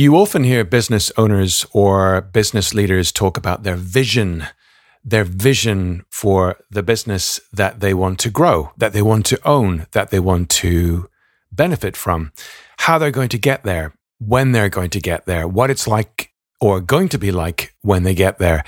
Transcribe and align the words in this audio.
You 0.00 0.16
often 0.16 0.44
hear 0.44 0.64
business 0.64 1.12
owners 1.18 1.66
or 1.74 2.22
business 2.22 2.72
leaders 2.72 3.12
talk 3.12 3.36
about 3.36 3.64
their 3.64 3.76
vision, 3.76 4.46
their 5.04 5.24
vision 5.24 6.06
for 6.08 6.56
the 6.70 6.82
business 6.82 7.38
that 7.52 7.80
they 7.80 7.92
want 7.92 8.18
to 8.20 8.30
grow, 8.30 8.72
that 8.78 8.94
they 8.94 9.02
want 9.02 9.26
to 9.26 9.38
own, 9.46 9.86
that 9.90 10.08
they 10.08 10.18
want 10.18 10.48
to 10.62 11.10
benefit 11.52 11.98
from, 11.98 12.32
how 12.78 12.96
they're 12.96 13.10
going 13.10 13.28
to 13.28 13.36
get 13.36 13.62
there, 13.64 13.92
when 14.18 14.52
they're 14.52 14.70
going 14.70 14.88
to 14.88 15.00
get 15.00 15.26
there, 15.26 15.46
what 15.46 15.68
it's 15.68 15.86
like 15.86 16.32
or 16.62 16.80
going 16.80 17.10
to 17.10 17.18
be 17.18 17.30
like 17.30 17.74
when 17.82 18.02
they 18.02 18.14
get 18.14 18.38
there. 18.38 18.64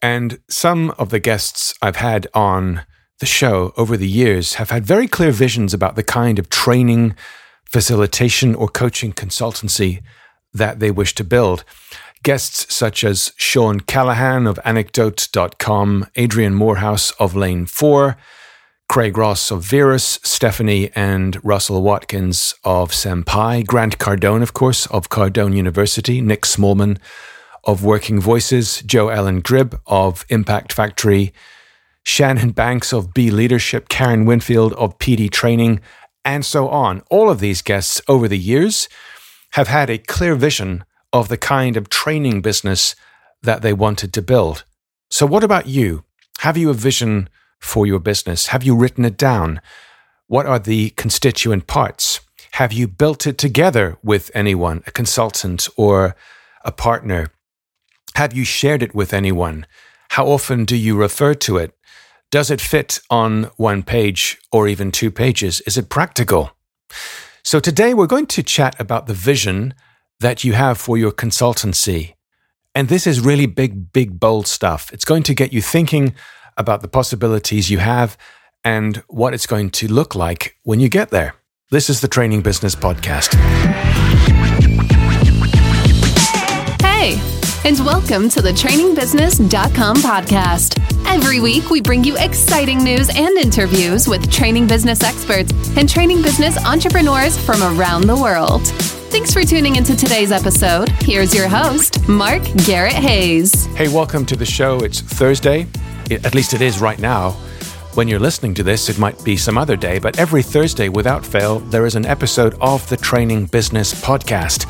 And 0.00 0.38
some 0.48 0.92
of 0.92 1.10
the 1.10 1.20
guests 1.20 1.74
I've 1.82 1.96
had 1.96 2.26
on 2.32 2.86
the 3.18 3.26
show 3.26 3.74
over 3.76 3.98
the 3.98 4.08
years 4.08 4.54
have 4.54 4.70
had 4.70 4.86
very 4.86 5.08
clear 5.08 5.30
visions 5.30 5.74
about 5.74 5.94
the 5.94 6.02
kind 6.02 6.38
of 6.38 6.48
training, 6.48 7.16
facilitation, 7.66 8.54
or 8.54 8.68
coaching 8.68 9.12
consultancy 9.12 10.00
that 10.54 10.80
they 10.80 10.90
wish 10.90 11.14
to 11.16 11.24
build. 11.24 11.64
Guests 12.22 12.74
such 12.74 13.04
as 13.04 13.32
Sean 13.36 13.80
Callahan 13.80 14.46
of 14.46 14.58
Anecdote.com, 14.64 16.06
Adrian 16.16 16.54
Moorhouse 16.54 17.10
of 17.12 17.36
Lane 17.36 17.66
4, 17.66 18.16
Craig 18.88 19.18
Ross 19.18 19.50
of 19.50 19.62
Verus, 19.62 20.20
Stephanie 20.22 20.90
and 20.94 21.42
Russell 21.44 21.82
Watkins 21.82 22.54
of 22.64 22.92
Senpai, 22.92 23.66
Grant 23.66 23.98
Cardone, 23.98 24.42
of 24.42 24.54
course, 24.54 24.86
of 24.86 25.08
Cardone 25.08 25.54
University, 25.54 26.20
Nick 26.20 26.42
Smallman 26.42 26.98
of 27.64 27.82
Working 27.82 28.20
Voices, 28.20 28.82
Jo 28.82 29.08
Ellen 29.08 29.42
Grzyb 29.42 29.78
of 29.86 30.24
Impact 30.28 30.72
Factory, 30.72 31.32
Shannon 32.04 32.50
Banks 32.50 32.92
of 32.92 33.12
B 33.14 33.30
Leadership, 33.30 33.88
Karen 33.88 34.26
Winfield 34.26 34.74
of 34.74 34.98
PD 34.98 35.30
Training, 35.30 35.80
and 36.24 36.44
so 36.44 36.68
on. 36.68 37.02
All 37.10 37.30
of 37.30 37.40
these 37.40 37.62
guests 37.62 38.00
over 38.08 38.28
the 38.28 38.38
years 38.38 38.88
have 39.54 39.68
had 39.68 39.88
a 39.88 39.98
clear 39.98 40.34
vision 40.34 40.84
of 41.12 41.28
the 41.28 41.36
kind 41.36 41.76
of 41.76 41.88
training 41.88 42.42
business 42.42 42.96
that 43.40 43.62
they 43.62 43.72
wanted 43.72 44.12
to 44.12 44.20
build. 44.20 44.64
So, 45.10 45.26
what 45.26 45.44
about 45.44 45.68
you? 45.68 46.04
Have 46.40 46.56
you 46.56 46.70
a 46.70 46.74
vision 46.74 47.28
for 47.60 47.86
your 47.86 48.00
business? 48.00 48.48
Have 48.48 48.64
you 48.64 48.74
written 48.74 49.04
it 49.04 49.16
down? 49.16 49.60
What 50.26 50.46
are 50.46 50.58
the 50.58 50.90
constituent 50.90 51.68
parts? 51.68 52.20
Have 52.52 52.72
you 52.72 52.88
built 52.88 53.28
it 53.28 53.38
together 53.38 53.96
with 54.02 54.28
anyone, 54.34 54.82
a 54.88 54.90
consultant 54.90 55.68
or 55.76 56.16
a 56.64 56.72
partner? 56.72 57.30
Have 58.16 58.32
you 58.32 58.44
shared 58.44 58.82
it 58.82 58.94
with 58.94 59.14
anyone? 59.14 59.66
How 60.10 60.26
often 60.26 60.64
do 60.64 60.76
you 60.76 60.96
refer 60.96 61.34
to 61.34 61.58
it? 61.58 61.76
Does 62.32 62.50
it 62.50 62.60
fit 62.60 62.98
on 63.08 63.44
one 63.56 63.84
page 63.84 64.38
or 64.50 64.66
even 64.66 64.90
two 64.90 65.12
pages? 65.12 65.60
Is 65.60 65.78
it 65.78 65.88
practical? 65.88 66.50
So 67.46 67.60
today 67.60 67.92
we're 67.92 68.06
going 68.06 68.26
to 68.28 68.42
chat 68.42 68.74
about 68.80 69.06
the 69.06 69.12
vision 69.12 69.74
that 70.18 70.44
you 70.44 70.54
have 70.54 70.78
for 70.78 70.96
your 70.96 71.12
consultancy. 71.12 72.14
And 72.74 72.88
this 72.88 73.06
is 73.06 73.20
really 73.20 73.44
big, 73.44 73.92
big, 73.92 74.18
bold 74.18 74.46
stuff. 74.46 74.90
It's 74.94 75.04
going 75.04 75.24
to 75.24 75.34
get 75.34 75.52
you 75.52 75.60
thinking 75.60 76.14
about 76.56 76.80
the 76.80 76.88
possibilities 76.88 77.68
you 77.68 77.80
have 77.80 78.16
and 78.64 78.96
what 79.08 79.34
it's 79.34 79.46
going 79.46 79.68
to 79.72 79.92
look 79.92 80.14
like 80.14 80.56
when 80.62 80.80
you 80.80 80.88
get 80.88 81.10
there. 81.10 81.34
This 81.70 81.90
is 81.90 82.00
the 82.00 82.08
Training 82.08 82.40
Business 82.40 82.74
Podcast. 82.74 83.34
Hey, 86.80 87.20
and 87.64 87.78
welcome 87.80 88.28
to 88.28 88.42
the 88.42 88.50
trainingbusiness.com 88.50 89.96
podcast. 89.96 90.78
Every 91.06 91.40
week, 91.40 91.70
we 91.70 91.80
bring 91.80 92.04
you 92.04 92.14
exciting 92.18 92.84
news 92.84 93.08
and 93.16 93.38
interviews 93.38 94.06
with 94.06 94.30
training 94.30 94.66
business 94.66 95.02
experts 95.02 95.50
and 95.78 95.88
training 95.88 96.20
business 96.20 96.62
entrepreneurs 96.66 97.38
from 97.38 97.62
around 97.62 98.06
the 98.06 98.16
world. 98.16 98.66
Thanks 99.10 99.32
for 99.32 99.44
tuning 99.44 99.76
into 99.76 99.96
today's 99.96 100.30
episode. 100.30 100.90
Here's 101.00 101.34
your 101.34 101.48
host, 101.48 102.06
Mark 102.06 102.42
Garrett 102.66 102.92
Hayes. 102.92 103.64
Hey, 103.76 103.88
welcome 103.88 104.26
to 104.26 104.36
the 104.36 104.44
show. 104.44 104.80
It's 104.80 105.00
Thursday. 105.00 105.66
At 106.10 106.34
least 106.34 106.52
it 106.52 106.60
is 106.60 106.82
right 106.82 106.98
now. 106.98 107.30
When 107.94 108.08
you're 108.08 108.20
listening 108.20 108.52
to 108.54 108.62
this, 108.62 108.90
it 108.90 108.98
might 108.98 109.24
be 109.24 109.38
some 109.38 109.56
other 109.56 109.76
day, 109.76 109.98
but 109.98 110.18
every 110.18 110.42
Thursday, 110.42 110.90
without 110.90 111.24
fail, 111.24 111.60
there 111.60 111.86
is 111.86 111.94
an 111.94 112.04
episode 112.04 112.58
of 112.60 112.86
the 112.90 112.96
Training 112.98 113.46
Business 113.46 113.94
Podcast. 114.02 114.68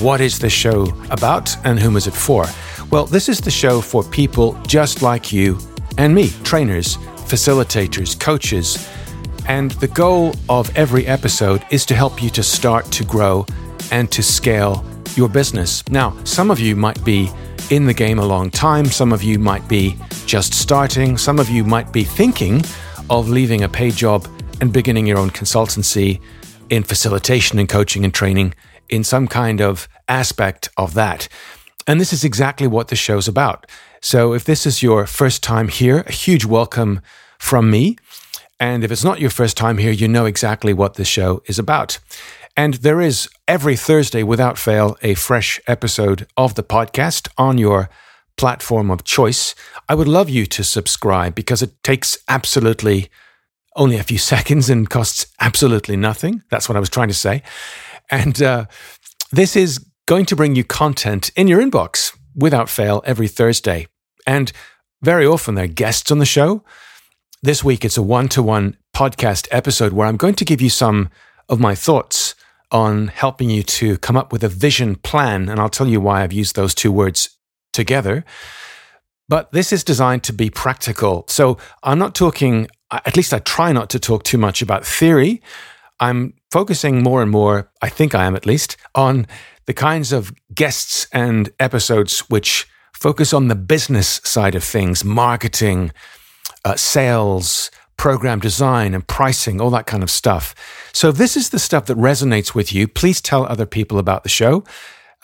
What 0.00 0.20
is 0.20 0.38
the 0.38 0.50
show 0.50 0.92
about 1.10 1.56
and 1.64 1.80
whom 1.80 1.96
is 1.96 2.06
it 2.06 2.12
for? 2.12 2.44
Well, 2.90 3.06
this 3.06 3.30
is 3.30 3.40
the 3.40 3.50
show 3.50 3.80
for 3.80 4.04
people 4.04 4.52
just 4.66 5.00
like 5.00 5.32
you 5.32 5.58
and 5.96 6.14
me, 6.14 6.28
trainers, 6.44 6.98
facilitators, 7.24 8.20
coaches. 8.20 8.90
And 9.48 9.70
the 9.72 9.88
goal 9.88 10.34
of 10.50 10.70
every 10.76 11.06
episode 11.06 11.64
is 11.70 11.86
to 11.86 11.94
help 11.94 12.22
you 12.22 12.28
to 12.30 12.42
start 12.42 12.84
to 12.92 13.04
grow 13.04 13.46
and 13.90 14.12
to 14.12 14.22
scale 14.22 14.84
your 15.14 15.30
business. 15.30 15.82
Now, 15.88 16.14
some 16.24 16.50
of 16.50 16.60
you 16.60 16.76
might 16.76 17.02
be 17.02 17.30
in 17.70 17.86
the 17.86 17.94
game 17.94 18.18
a 18.18 18.26
long 18.26 18.50
time, 18.50 18.84
some 18.84 19.14
of 19.14 19.22
you 19.22 19.38
might 19.38 19.66
be 19.66 19.96
just 20.26 20.52
starting, 20.52 21.16
some 21.16 21.38
of 21.38 21.48
you 21.48 21.64
might 21.64 21.90
be 21.90 22.04
thinking 22.04 22.62
of 23.08 23.30
leaving 23.30 23.62
a 23.62 23.68
paid 23.68 23.94
job 23.94 24.28
and 24.60 24.74
beginning 24.74 25.06
your 25.06 25.16
own 25.16 25.30
consultancy 25.30 26.20
in 26.68 26.82
facilitation 26.82 27.58
and 27.58 27.68
coaching 27.68 28.04
and 28.04 28.12
training 28.12 28.52
in 28.88 29.04
some 29.04 29.26
kind 29.28 29.60
of 29.60 29.88
aspect 30.08 30.68
of 30.76 30.94
that. 30.94 31.28
And 31.86 32.00
this 32.00 32.12
is 32.12 32.24
exactly 32.24 32.66
what 32.66 32.88
the 32.88 32.96
show's 32.96 33.28
about. 33.28 33.70
So 34.00 34.32
if 34.32 34.44
this 34.44 34.66
is 34.66 34.82
your 34.82 35.06
first 35.06 35.42
time 35.42 35.68
here, 35.68 36.04
a 36.06 36.12
huge 36.12 36.44
welcome 36.44 37.00
from 37.38 37.70
me. 37.70 37.96
And 38.58 38.82
if 38.84 38.90
it's 38.90 39.04
not 39.04 39.20
your 39.20 39.30
first 39.30 39.56
time 39.56 39.78
here, 39.78 39.92
you 39.92 40.08
know 40.08 40.24
exactly 40.24 40.72
what 40.72 40.94
the 40.94 41.04
show 41.04 41.42
is 41.46 41.58
about. 41.58 41.98
And 42.56 42.74
there 42.74 43.00
is 43.00 43.28
every 43.46 43.76
Thursday, 43.76 44.22
without 44.22 44.56
fail, 44.56 44.96
a 45.02 45.14
fresh 45.14 45.60
episode 45.66 46.26
of 46.36 46.54
the 46.54 46.62
podcast 46.62 47.28
on 47.36 47.58
your 47.58 47.90
platform 48.36 48.90
of 48.90 49.04
choice. 49.04 49.54
I 49.88 49.94
would 49.94 50.08
love 50.08 50.30
you 50.30 50.46
to 50.46 50.64
subscribe 50.64 51.34
because 51.34 51.62
it 51.62 51.82
takes 51.82 52.16
absolutely 52.28 53.10
only 53.76 53.96
a 53.98 54.02
few 54.02 54.18
seconds 54.32 54.70
and 54.70 54.88
costs 54.88 55.26
absolutely 55.40 55.96
nothing. 55.96 56.42
That's 56.50 56.68
what 56.68 56.76
I 56.76 56.80
was 56.80 56.90
trying 56.90 57.08
to 57.08 57.14
say. 57.14 57.42
And 58.10 58.40
uh, 58.42 58.66
this 59.32 59.56
is 59.56 59.84
going 60.06 60.26
to 60.26 60.36
bring 60.36 60.54
you 60.54 60.64
content 60.64 61.30
in 61.36 61.48
your 61.48 61.60
inbox 61.60 62.16
without 62.34 62.68
fail 62.68 63.02
every 63.04 63.28
Thursday. 63.28 63.88
And 64.26 64.52
very 65.02 65.26
often 65.26 65.54
there 65.54 65.64
are 65.64 65.68
guests 65.68 66.10
on 66.10 66.18
the 66.18 66.26
show. 66.26 66.64
This 67.42 67.62
week 67.62 67.84
it's 67.84 67.96
a 67.96 68.02
one 68.02 68.28
to 68.30 68.42
one 68.42 68.76
podcast 68.94 69.48
episode 69.50 69.92
where 69.92 70.06
I'm 70.06 70.16
going 70.16 70.34
to 70.34 70.44
give 70.44 70.60
you 70.60 70.70
some 70.70 71.10
of 71.48 71.60
my 71.60 71.74
thoughts 71.74 72.34
on 72.72 73.08
helping 73.08 73.50
you 73.50 73.62
to 73.62 73.98
come 73.98 74.16
up 74.16 74.32
with 74.32 74.42
a 74.42 74.48
vision 74.48 74.96
plan. 74.96 75.48
And 75.48 75.60
I'll 75.60 75.68
tell 75.68 75.86
you 75.86 76.00
why 76.00 76.22
I've 76.22 76.32
used 76.32 76.56
those 76.56 76.74
two 76.74 76.90
words 76.90 77.30
together. 77.72 78.24
But 79.28 79.52
this 79.52 79.72
is 79.72 79.84
designed 79.84 80.24
to 80.24 80.32
be 80.32 80.50
practical. 80.50 81.24
So 81.28 81.58
I'm 81.82 81.98
not 81.98 82.14
talking, 82.14 82.68
at 82.90 83.16
least 83.16 83.34
I 83.34 83.40
try 83.40 83.72
not 83.72 83.90
to 83.90 83.98
talk 83.98 84.22
too 84.22 84.38
much 84.38 84.62
about 84.62 84.84
theory. 84.84 85.42
I'm 85.98 86.34
focusing 86.50 87.02
more 87.02 87.22
and 87.22 87.30
more, 87.30 87.70
I 87.82 87.88
think 87.88 88.14
I 88.14 88.24
am 88.24 88.36
at 88.36 88.46
least, 88.46 88.76
on 88.94 89.26
the 89.66 89.74
kinds 89.74 90.12
of 90.12 90.32
guests 90.54 91.06
and 91.12 91.50
episodes 91.58 92.20
which 92.30 92.68
focus 92.92 93.32
on 93.32 93.48
the 93.48 93.54
business 93.54 94.20
side 94.24 94.54
of 94.54 94.64
things, 94.64 95.04
marketing, 95.04 95.92
uh, 96.64 96.76
sales, 96.76 97.70
program 97.96 98.38
design, 98.40 98.94
and 98.94 99.06
pricing, 99.06 99.60
all 99.60 99.70
that 99.70 99.86
kind 99.86 100.02
of 100.02 100.10
stuff. 100.10 100.54
So, 100.92 101.08
if 101.08 101.16
this 101.16 101.36
is 101.36 101.50
the 101.50 101.58
stuff 101.58 101.86
that 101.86 101.96
resonates 101.96 102.54
with 102.54 102.72
you, 102.72 102.88
please 102.88 103.20
tell 103.20 103.44
other 103.46 103.66
people 103.66 103.98
about 103.98 104.22
the 104.22 104.28
show 104.28 104.64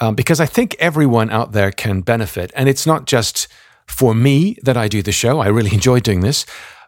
um, 0.00 0.14
because 0.14 0.40
I 0.40 0.46
think 0.46 0.74
everyone 0.78 1.30
out 1.30 1.52
there 1.52 1.70
can 1.70 2.00
benefit. 2.00 2.50
And 2.56 2.68
it's 2.68 2.86
not 2.86 3.06
just 3.06 3.48
for 3.86 4.14
me 4.14 4.56
that 4.62 4.76
I 4.76 4.88
do 4.88 5.02
the 5.02 5.12
show, 5.12 5.40
I 5.40 5.48
really 5.48 5.72
enjoy 5.80 6.00
doing 6.00 6.20
this, 6.20 6.44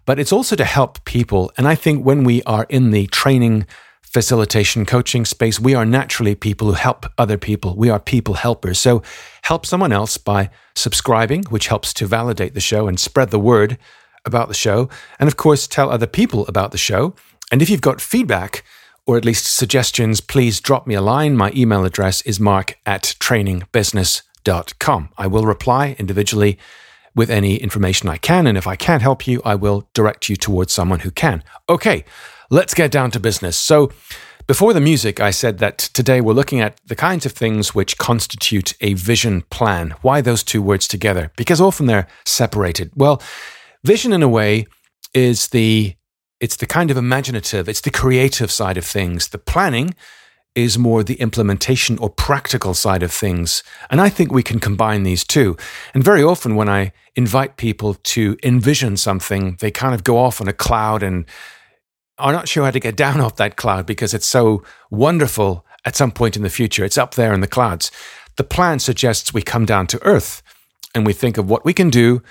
but 0.06 0.18
it's 0.18 0.32
also 0.32 0.56
to 0.56 0.64
help 0.64 1.04
people. 1.04 1.52
And 1.56 1.68
I 1.68 1.74
think 1.74 2.04
when 2.04 2.24
we 2.24 2.42
are 2.42 2.66
in 2.68 2.90
the 2.90 3.06
training, 3.06 3.66
facilitation, 4.14 4.86
coaching 4.86 5.24
space, 5.24 5.58
we 5.58 5.74
are 5.74 5.84
naturally 5.84 6.36
people 6.36 6.68
who 6.68 6.74
help 6.74 7.04
other 7.18 7.36
people. 7.36 7.74
We 7.76 7.90
are 7.90 7.98
people 7.98 8.34
helpers. 8.34 8.78
So 8.78 9.02
help 9.42 9.66
someone 9.66 9.90
else 9.90 10.18
by 10.18 10.50
subscribing, 10.76 11.42
which 11.50 11.66
helps 11.66 11.92
to 11.94 12.06
validate 12.06 12.54
the 12.54 12.60
show 12.60 12.86
and 12.86 13.00
spread 13.00 13.30
the 13.30 13.40
word 13.40 13.76
about 14.24 14.46
the 14.46 14.54
show. 14.54 14.88
And 15.18 15.26
of 15.26 15.36
course, 15.36 15.66
tell 15.66 15.90
other 15.90 16.06
people 16.06 16.46
about 16.46 16.70
the 16.70 16.78
show. 16.78 17.16
And 17.50 17.60
if 17.60 17.68
you've 17.68 17.80
got 17.80 18.00
feedback, 18.00 18.62
or 19.04 19.16
at 19.16 19.24
least 19.24 19.52
suggestions, 19.52 20.20
please 20.20 20.60
drop 20.60 20.86
me 20.86 20.94
a 20.94 21.02
line. 21.02 21.36
My 21.36 21.50
email 21.52 21.84
address 21.84 22.22
is 22.22 22.38
mark 22.38 22.78
at 22.86 23.16
trainingbusiness.com. 23.18 25.08
I 25.18 25.26
will 25.26 25.44
reply 25.44 25.96
individually 25.98 26.56
with 27.16 27.30
any 27.30 27.56
information 27.56 28.08
I 28.08 28.18
can. 28.18 28.46
And 28.46 28.56
if 28.56 28.68
I 28.68 28.76
can't 28.76 29.02
help 29.02 29.26
you, 29.26 29.42
I 29.44 29.56
will 29.56 29.88
direct 29.92 30.28
you 30.28 30.36
towards 30.36 30.72
someone 30.72 31.00
who 31.00 31.10
can. 31.10 31.42
Okay, 31.68 32.04
let's 32.54 32.72
get 32.72 32.92
down 32.92 33.10
to 33.10 33.18
business. 33.18 33.56
So, 33.56 33.90
before 34.46 34.74
the 34.74 34.80
music, 34.80 35.20
I 35.20 35.30
said 35.30 35.58
that 35.58 35.78
today 35.78 36.20
we're 36.20 36.34
looking 36.34 36.60
at 36.60 36.78
the 36.86 36.94
kinds 36.94 37.26
of 37.26 37.32
things 37.32 37.74
which 37.74 37.98
constitute 37.98 38.74
a 38.80 38.92
vision 38.94 39.42
plan. 39.50 39.94
Why 40.02 40.20
those 40.20 40.44
two 40.44 40.62
words 40.62 40.86
together? 40.86 41.32
Because 41.36 41.60
often 41.60 41.86
they're 41.86 42.06
separated. 42.26 42.92
Well, 42.94 43.22
vision 43.82 44.12
in 44.12 44.22
a 44.22 44.28
way 44.28 44.66
is 45.14 45.48
the 45.48 45.96
it's 46.40 46.56
the 46.56 46.66
kind 46.66 46.90
of 46.90 46.96
imaginative, 46.96 47.68
it's 47.68 47.80
the 47.80 47.90
creative 47.90 48.50
side 48.52 48.76
of 48.76 48.84
things. 48.84 49.28
The 49.28 49.38
planning 49.38 49.94
is 50.54 50.78
more 50.78 51.02
the 51.02 51.14
implementation 51.14 51.98
or 51.98 52.10
practical 52.10 52.74
side 52.74 53.02
of 53.02 53.10
things. 53.10 53.64
And 53.90 54.00
I 54.00 54.08
think 54.08 54.30
we 54.30 54.42
can 54.42 54.60
combine 54.60 55.02
these 55.02 55.24
two. 55.24 55.56
And 55.94 56.04
very 56.04 56.22
often 56.22 56.54
when 56.54 56.68
I 56.68 56.92
invite 57.16 57.56
people 57.56 57.94
to 57.94 58.36
envision 58.44 58.96
something, 58.96 59.56
they 59.58 59.70
kind 59.72 59.94
of 59.94 60.04
go 60.04 60.18
off 60.18 60.40
on 60.40 60.46
a 60.46 60.52
cloud 60.52 61.02
and 61.02 61.24
are 62.18 62.32
not 62.32 62.48
sure 62.48 62.64
how 62.64 62.70
to 62.70 62.80
get 62.80 62.96
down 63.04 63.20
off 63.20 63.36
that 63.36 63.56
cloud 63.56 63.86
because 63.86 64.14
it's 64.14 64.26
so 64.26 64.62
wonderful 64.90 65.66
at 65.84 65.96
some 65.96 66.10
point 66.10 66.36
in 66.36 66.42
the 66.42 66.50
future. 66.50 66.84
It's 66.84 66.98
up 66.98 67.14
there 67.14 67.32
in 67.32 67.40
the 67.40 67.46
clouds. 67.46 67.90
The 68.36 68.44
plan 68.44 68.78
suggests 68.78 69.32
we 69.32 69.42
come 69.42 69.64
down 69.64 69.86
to 69.88 70.02
earth 70.02 70.42
and 70.94 71.06
we 71.06 71.12
think 71.12 71.38
of 71.38 71.48
what 71.48 71.64
we 71.64 71.72
can 71.72 71.90
do 71.90 72.22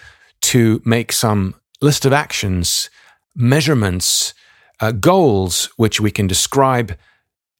to 0.41 0.81
make 0.85 1.11
some 1.11 1.55
list 1.81 2.05
of 2.05 2.13
actions, 2.13 2.89
measurements, 3.35 4.33
uh, 4.79 4.91
goals, 4.91 5.69
which 5.77 6.01
we 6.01 6.11
can 6.11 6.27
describe, 6.27 6.97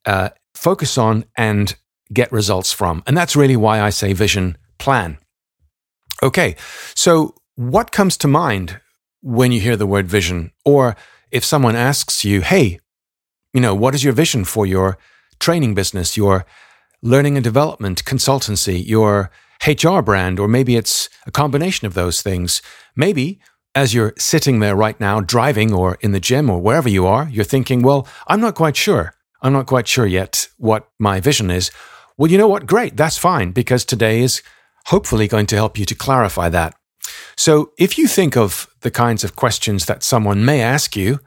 uh, 0.04 0.30
focus 0.54 0.98
on, 0.98 1.24
and 1.36 1.76
get 2.12 2.30
results 2.32 2.72
from. 2.72 3.02
And 3.06 3.16
that's 3.16 3.36
really 3.36 3.56
why 3.56 3.80
I 3.80 3.90
say 3.90 4.12
vision 4.12 4.58
plan. 4.78 5.18
Okay, 6.22 6.56
so 6.94 7.34
what 7.54 7.92
comes 7.92 8.16
to 8.18 8.28
mind 8.28 8.80
when 9.22 9.52
you 9.52 9.60
hear 9.60 9.76
the 9.76 9.86
word 9.86 10.06
vision? 10.06 10.52
Or 10.64 10.96
if 11.34 11.44
someone 11.44 11.74
asks 11.74 12.24
you, 12.24 12.42
hey, 12.42 12.78
you 13.52 13.60
know, 13.60 13.74
what 13.74 13.92
is 13.92 14.04
your 14.04 14.12
vision 14.12 14.44
for 14.44 14.66
your 14.66 14.96
training 15.40 15.74
business, 15.74 16.16
your 16.16 16.46
learning 17.02 17.36
and 17.36 17.42
development 17.42 18.04
consultancy, 18.04 18.86
your 18.86 19.32
HR 19.66 20.00
brand, 20.00 20.38
or 20.38 20.46
maybe 20.46 20.76
it's 20.76 21.10
a 21.26 21.32
combination 21.32 21.88
of 21.88 21.94
those 21.94 22.22
things. 22.22 22.62
Maybe 22.94 23.40
as 23.74 23.92
you're 23.92 24.14
sitting 24.16 24.60
there 24.60 24.76
right 24.76 24.98
now, 25.00 25.20
driving 25.20 25.74
or 25.74 25.98
in 26.00 26.12
the 26.12 26.20
gym 26.20 26.48
or 26.48 26.60
wherever 26.60 26.88
you 26.88 27.04
are, 27.04 27.28
you're 27.28 27.44
thinking, 27.44 27.82
well, 27.82 28.06
I'm 28.28 28.40
not 28.40 28.54
quite 28.54 28.76
sure. 28.76 29.14
I'm 29.42 29.52
not 29.52 29.66
quite 29.66 29.88
sure 29.88 30.06
yet 30.06 30.48
what 30.58 30.88
my 31.00 31.18
vision 31.18 31.50
is. 31.50 31.72
Well, 32.16 32.30
you 32.30 32.38
know 32.38 32.48
what? 32.48 32.64
Great. 32.64 32.96
That's 32.96 33.18
fine 33.18 33.50
because 33.50 33.84
today 33.84 34.20
is 34.20 34.40
hopefully 34.86 35.26
going 35.26 35.46
to 35.46 35.56
help 35.56 35.80
you 35.80 35.84
to 35.84 35.96
clarify 35.96 36.48
that. 36.50 36.76
So 37.36 37.72
if 37.78 37.98
you 37.98 38.06
think 38.06 38.36
of 38.36 38.68
the 38.80 38.90
kinds 38.90 39.24
of 39.24 39.36
questions 39.36 39.86
that 39.86 40.02
someone 40.02 40.44
may 40.44 40.60
ask 40.60 40.96
you, 40.96 41.20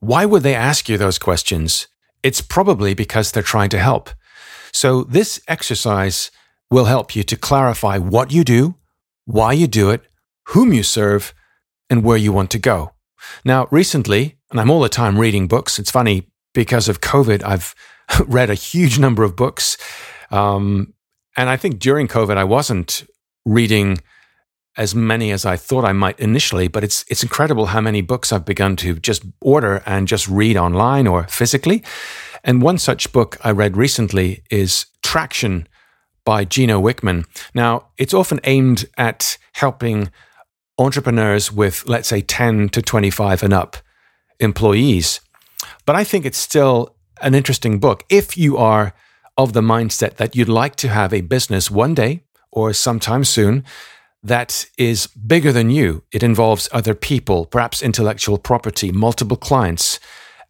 why 0.00 0.24
would 0.24 0.42
they 0.42 0.54
ask 0.54 0.88
you 0.88 0.96
those 0.96 1.18
questions? 1.18 1.86
It's 2.22 2.40
probably 2.40 2.94
because 2.94 3.30
they're 3.30 3.42
trying 3.42 3.70
to 3.70 3.78
help. 3.78 4.10
So 4.72 5.04
this 5.04 5.40
exercise 5.48 6.30
will 6.70 6.86
help 6.86 7.16
you 7.16 7.22
to 7.24 7.36
clarify 7.36 7.98
what 7.98 8.32
you 8.32 8.44
do, 8.44 8.76
why 9.24 9.52
you 9.52 9.66
do 9.66 9.90
it, 9.90 10.02
whom 10.48 10.72
you 10.72 10.82
serve, 10.82 11.34
and 11.88 12.04
where 12.04 12.16
you 12.16 12.32
want 12.32 12.50
to 12.52 12.58
go. 12.58 12.92
Now, 13.44 13.68
recently, 13.70 14.38
and 14.50 14.60
I'm 14.60 14.70
all 14.70 14.80
the 14.80 14.88
time 14.88 15.18
reading 15.18 15.48
books. 15.48 15.78
It's 15.78 15.90
funny 15.90 16.28
because 16.54 16.88
of 16.88 17.00
COVID, 17.00 17.42
I've 17.42 17.74
read 18.26 18.50
a 18.50 18.54
huge 18.54 18.98
number 18.98 19.22
of 19.22 19.36
books. 19.36 19.76
Um, 20.30 20.94
and 21.36 21.48
I 21.48 21.56
think 21.56 21.78
during 21.78 22.08
COVID, 22.08 22.36
I 22.36 22.44
wasn't 22.44 23.04
reading 23.44 23.98
as 24.76 24.94
many 24.94 25.30
as 25.30 25.44
I 25.44 25.56
thought 25.56 25.84
I 25.84 25.92
might 25.92 26.18
initially, 26.20 26.68
but 26.68 26.84
it's 26.84 27.04
it's 27.08 27.22
incredible 27.22 27.66
how 27.66 27.80
many 27.80 28.00
books 28.02 28.32
I've 28.32 28.44
begun 28.44 28.76
to 28.76 28.94
just 28.96 29.24
order 29.40 29.82
and 29.86 30.08
just 30.08 30.28
read 30.28 30.56
online 30.56 31.06
or 31.06 31.24
physically. 31.24 31.82
And 32.44 32.62
one 32.62 32.78
such 32.78 33.12
book 33.12 33.36
I 33.44 33.50
read 33.50 33.76
recently 33.76 34.42
is 34.50 34.86
Traction 35.02 35.66
by 36.24 36.44
Gino 36.44 36.80
Wickman. 36.80 37.26
Now, 37.54 37.88
it's 37.98 38.14
often 38.14 38.40
aimed 38.44 38.86
at 38.96 39.36
helping 39.54 40.10
entrepreneurs 40.78 41.52
with, 41.52 41.86
let's 41.86 42.08
say, 42.08 42.22
10 42.22 42.70
to 42.70 42.80
25 42.80 43.42
and 43.42 43.52
up 43.52 43.76
employees. 44.38 45.20
But 45.84 45.96
I 45.96 46.04
think 46.04 46.24
it's 46.24 46.38
still 46.38 46.96
an 47.20 47.34
interesting 47.34 47.78
book 47.78 48.04
if 48.08 48.36
you 48.36 48.56
are 48.56 48.94
of 49.36 49.52
the 49.52 49.60
mindset 49.60 50.16
that 50.16 50.34
you'd 50.34 50.48
like 50.48 50.76
to 50.76 50.88
have 50.88 51.12
a 51.12 51.20
business 51.20 51.70
one 51.70 51.94
day 51.94 52.22
or 52.50 52.72
sometime 52.72 53.24
soon 53.24 53.64
that 54.22 54.66
is 54.76 55.06
bigger 55.06 55.52
than 55.52 55.70
you. 55.70 56.02
It 56.12 56.22
involves 56.22 56.68
other 56.72 56.94
people, 56.94 57.46
perhaps 57.46 57.82
intellectual 57.82 58.38
property, 58.38 58.92
multiple 58.92 59.36
clients, 59.36 59.98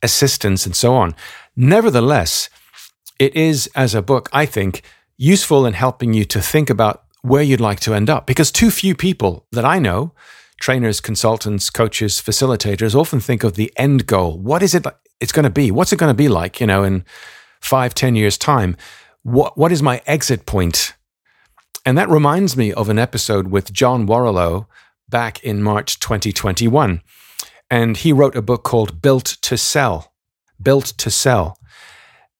assistants, 0.03 0.67
and 0.67 0.75
so 0.75 0.95
on. 0.95 1.15
Nevertheless, 1.57 2.49
it 3.19 3.35
is, 3.37 3.69
as 3.75 3.95
a 3.95 4.03
book, 4.03 4.29
I 4.33 4.47
think, 4.47 4.83
useful 5.17 5.67
in 5.67 5.75
helping 5.75 6.15
you 6.15 6.25
to 6.25 6.41
think 6.41 6.71
about 6.71 7.05
where 7.23 7.43
you'd 7.43 7.61
like 7.61 7.81
to 7.81 7.95
end 7.95 8.09
up. 8.09 8.27
Because 8.27 8.51
too 8.51 8.71
few 8.71 8.95
people 8.95 9.47
that 9.53 9.65
I 9.65 9.79
know, 9.79 10.15
trainers, 10.61 11.01
consultants, 11.01 11.71
coaches, 11.71 12.15
facilitators, 12.15 12.95
often 12.95 13.21
think 13.21 13.45
of 13.45 13.55
the 13.55 13.73
end 13.77 14.07
goal. 14.07 14.39
What 14.39 14.63
is 14.63 14.75
it 14.75 14.87
it's 15.21 15.33
going 15.33 15.45
to 15.45 15.51
be? 15.51 15.71
What's 15.71 15.93
it 15.93 15.99
going 15.99 16.11
to 16.11 16.15
be 16.15 16.29
like, 16.29 16.61
you 16.61 16.67
know, 16.67 16.83
in 16.83 17.05
five, 17.61 17.95
ten 17.95 18.17
years' 18.17 18.39
time? 18.39 18.77
What, 19.23 19.59
what 19.59 19.71
is 19.71 19.83
my 19.83 20.01
exit 20.07 20.47
point? 20.47 20.95
And 21.91 21.99
that 21.99 22.09
reminds 22.09 22.57
me 22.57 22.73
of 22.73 22.89
an 22.89 23.01
episode 23.01 23.49
with 23.49 23.73
John 23.73 24.07
Warrillow 24.07 24.67
back 25.09 25.43
in 25.43 25.61
March 25.61 25.99
2021. 25.99 27.03
And 27.69 27.97
he 27.97 28.13
wrote 28.13 28.37
a 28.37 28.43
book 28.43 28.63
called 28.63 29.03
Built 29.03 29.25
to 29.43 29.59
Sell. 29.59 30.13
Built 30.63 30.85
to 30.85 31.11
Sell. 31.11 31.59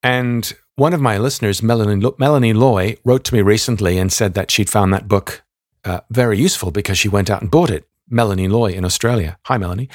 And 0.05 0.53
one 0.77 0.95
of 0.95 1.01
my 1.01 1.19
listeners, 1.19 1.65
Melanie, 1.65 2.13
Melanie 2.17 2.53
Loy, 2.53 2.97
wrote 3.05 3.25
to 3.25 3.35
me 3.35 3.43
recently 3.43 3.99
and 3.99 4.13
said 4.13 4.35
that 4.35 4.53
she'd 4.53 4.71
found 4.71 4.93
that 4.93 5.09
book 5.09 5.43
uh, 5.85 6.03
very 6.11 6.39
useful 6.39 6.71
because 6.71 6.97
she 6.97 7.09
went 7.09 7.29
out 7.29 7.43
and 7.43 7.51
bought 7.51 7.71
it. 7.71 7.89
Melanie 8.09 8.47
Loy 8.47 8.71
in 8.71 8.85
Australia. 8.85 9.37
Hi, 9.47 9.59
Melanie. 9.59 9.89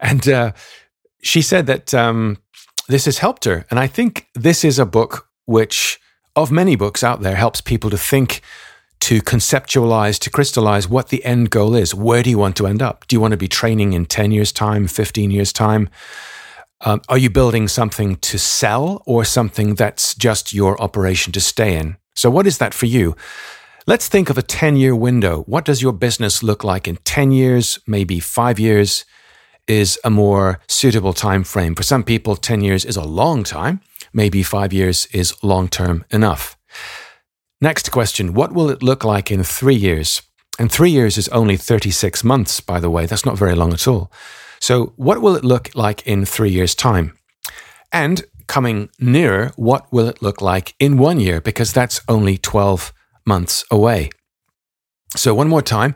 And 0.00 0.26
uh, 0.26 0.52
she 1.20 1.42
said 1.42 1.66
that 1.66 1.92
um, 1.92 2.38
this 2.88 3.04
has 3.04 3.18
helped 3.18 3.44
her. 3.44 3.66
And 3.70 3.78
I 3.78 3.88
think 3.88 4.28
this 4.34 4.64
is 4.64 4.78
a 4.78 4.86
book 4.86 5.28
which, 5.44 6.00
of 6.34 6.50
many 6.50 6.76
books 6.76 7.04
out 7.04 7.20
there, 7.20 7.36
helps 7.36 7.60
people 7.60 7.90
to 7.90 7.98
think 7.98 8.40
to 9.02 9.20
conceptualize, 9.20 10.16
to 10.20 10.30
crystallize 10.30 10.88
what 10.88 11.08
the 11.08 11.24
end 11.24 11.50
goal 11.50 11.74
is. 11.74 11.92
Where 11.92 12.22
do 12.22 12.30
you 12.30 12.38
want 12.38 12.54
to 12.58 12.68
end 12.68 12.80
up? 12.80 13.04
Do 13.08 13.16
you 13.16 13.20
want 13.20 13.32
to 13.32 13.36
be 13.36 13.48
training 13.48 13.94
in 13.94 14.06
10 14.06 14.30
years' 14.30 14.52
time, 14.52 14.86
15 14.86 15.32
years' 15.32 15.52
time? 15.52 15.88
Um, 16.82 17.00
are 17.08 17.18
you 17.18 17.28
building 17.28 17.66
something 17.66 18.14
to 18.16 18.38
sell 18.38 19.02
or 19.04 19.24
something 19.24 19.74
that's 19.74 20.14
just 20.14 20.54
your 20.54 20.80
operation 20.80 21.32
to 21.32 21.40
stay 21.40 21.76
in? 21.76 21.96
So, 22.14 22.30
what 22.30 22.46
is 22.46 22.58
that 22.58 22.74
for 22.74 22.86
you? 22.86 23.16
Let's 23.88 24.06
think 24.06 24.30
of 24.30 24.38
a 24.38 24.42
10 24.42 24.76
year 24.76 24.94
window. 24.94 25.42
What 25.48 25.64
does 25.64 25.82
your 25.82 25.92
business 25.92 26.40
look 26.44 26.62
like 26.62 26.86
in 26.86 26.98
10 26.98 27.32
years, 27.32 27.80
maybe 27.88 28.20
five 28.20 28.60
years? 28.60 29.04
Is 29.68 29.98
a 30.02 30.10
more 30.10 30.60
suitable 30.66 31.12
time 31.12 31.44
frame. 31.44 31.76
For 31.76 31.84
some 31.84 32.02
people, 32.02 32.34
10 32.34 32.62
years 32.62 32.84
is 32.84 32.96
a 32.96 33.04
long 33.04 33.44
time. 33.44 33.80
Maybe 34.12 34.42
five 34.42 34.72
years 34.72 35.06
is 35.12 35.34
long 35.42 35.68
term 35.68 36.04
enough. 36.10 36.56
Next 37.62 37.92
question 37.92 38.34
What 38.34 38.52
will 38.52 38.70
it 38.70 38.82
look 38.82 39.04
like 39.04 39.30
in 39.30 39.44
three 39.44 39.76
years? 39.76 40.22
And 40.58 40.70
three 40.70 40.90
years 40.90 41.16
is 41.16 41.28
only 41.28 41.56
36 41.56 42.24
months, 42.24 42.60
by 42.60 42.80
the 42.80 42.90
way. 42.90 43.06
That's 43.06 43.24
not 43.24 43.38
very 43.38 43.54
long 43.54 43.72
at 43.72 43.86
all. 43.86 44.10
So, 44.60 44.92
what 44.96 45.22
will 45.22 45.36
it 45.36 45.44
look 45.44 45.70
like 45.74 46.04
in 46.04 46.24
three 46.24 46.50
years' 46.50 46.74
time? 46.74 47.16
And 47.92 48.24
coming 48.48 48.90
nearer, 48.98 49.52
what 49.54 49.90
will 49.92 50.08
it 50.08 50.20
look 50.20 50.42
like 50.42 50.74
in 50.80 50.98
one 50.98 51.20
year? 51.20 51.40
Because 51.40 51.72
that's 51.72 52.00
only 52.08 52.36
12 52.36 52.92
months 53.24 53.64
away. 53.70 54.10
So, 55.16 55.32
one 55.32 55.48
more 55.48 55.62
time 55.62 55.94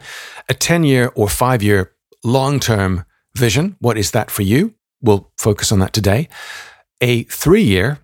a 0.49 0.55
10 0.55 0.85
year 0.85 1.11
or 1.17 1.29
five 1.29 1.65
year 1.65 1.93
long 2.23 2.61
term 2.61 3.05
vision. 3.35 3.75
What 3.81 3.99
is 3.99 4.13
that 4.13 4.31
for 4.31 4.43
you? 4.43 4.75
We'll 5.03 5.33
focus 5.37 5.73
on 5.73 5.81
that 5.81 5.93
today. 5.93 6.29
A 7.01 7.25
three 7.25 7.65
year 7.65 7.99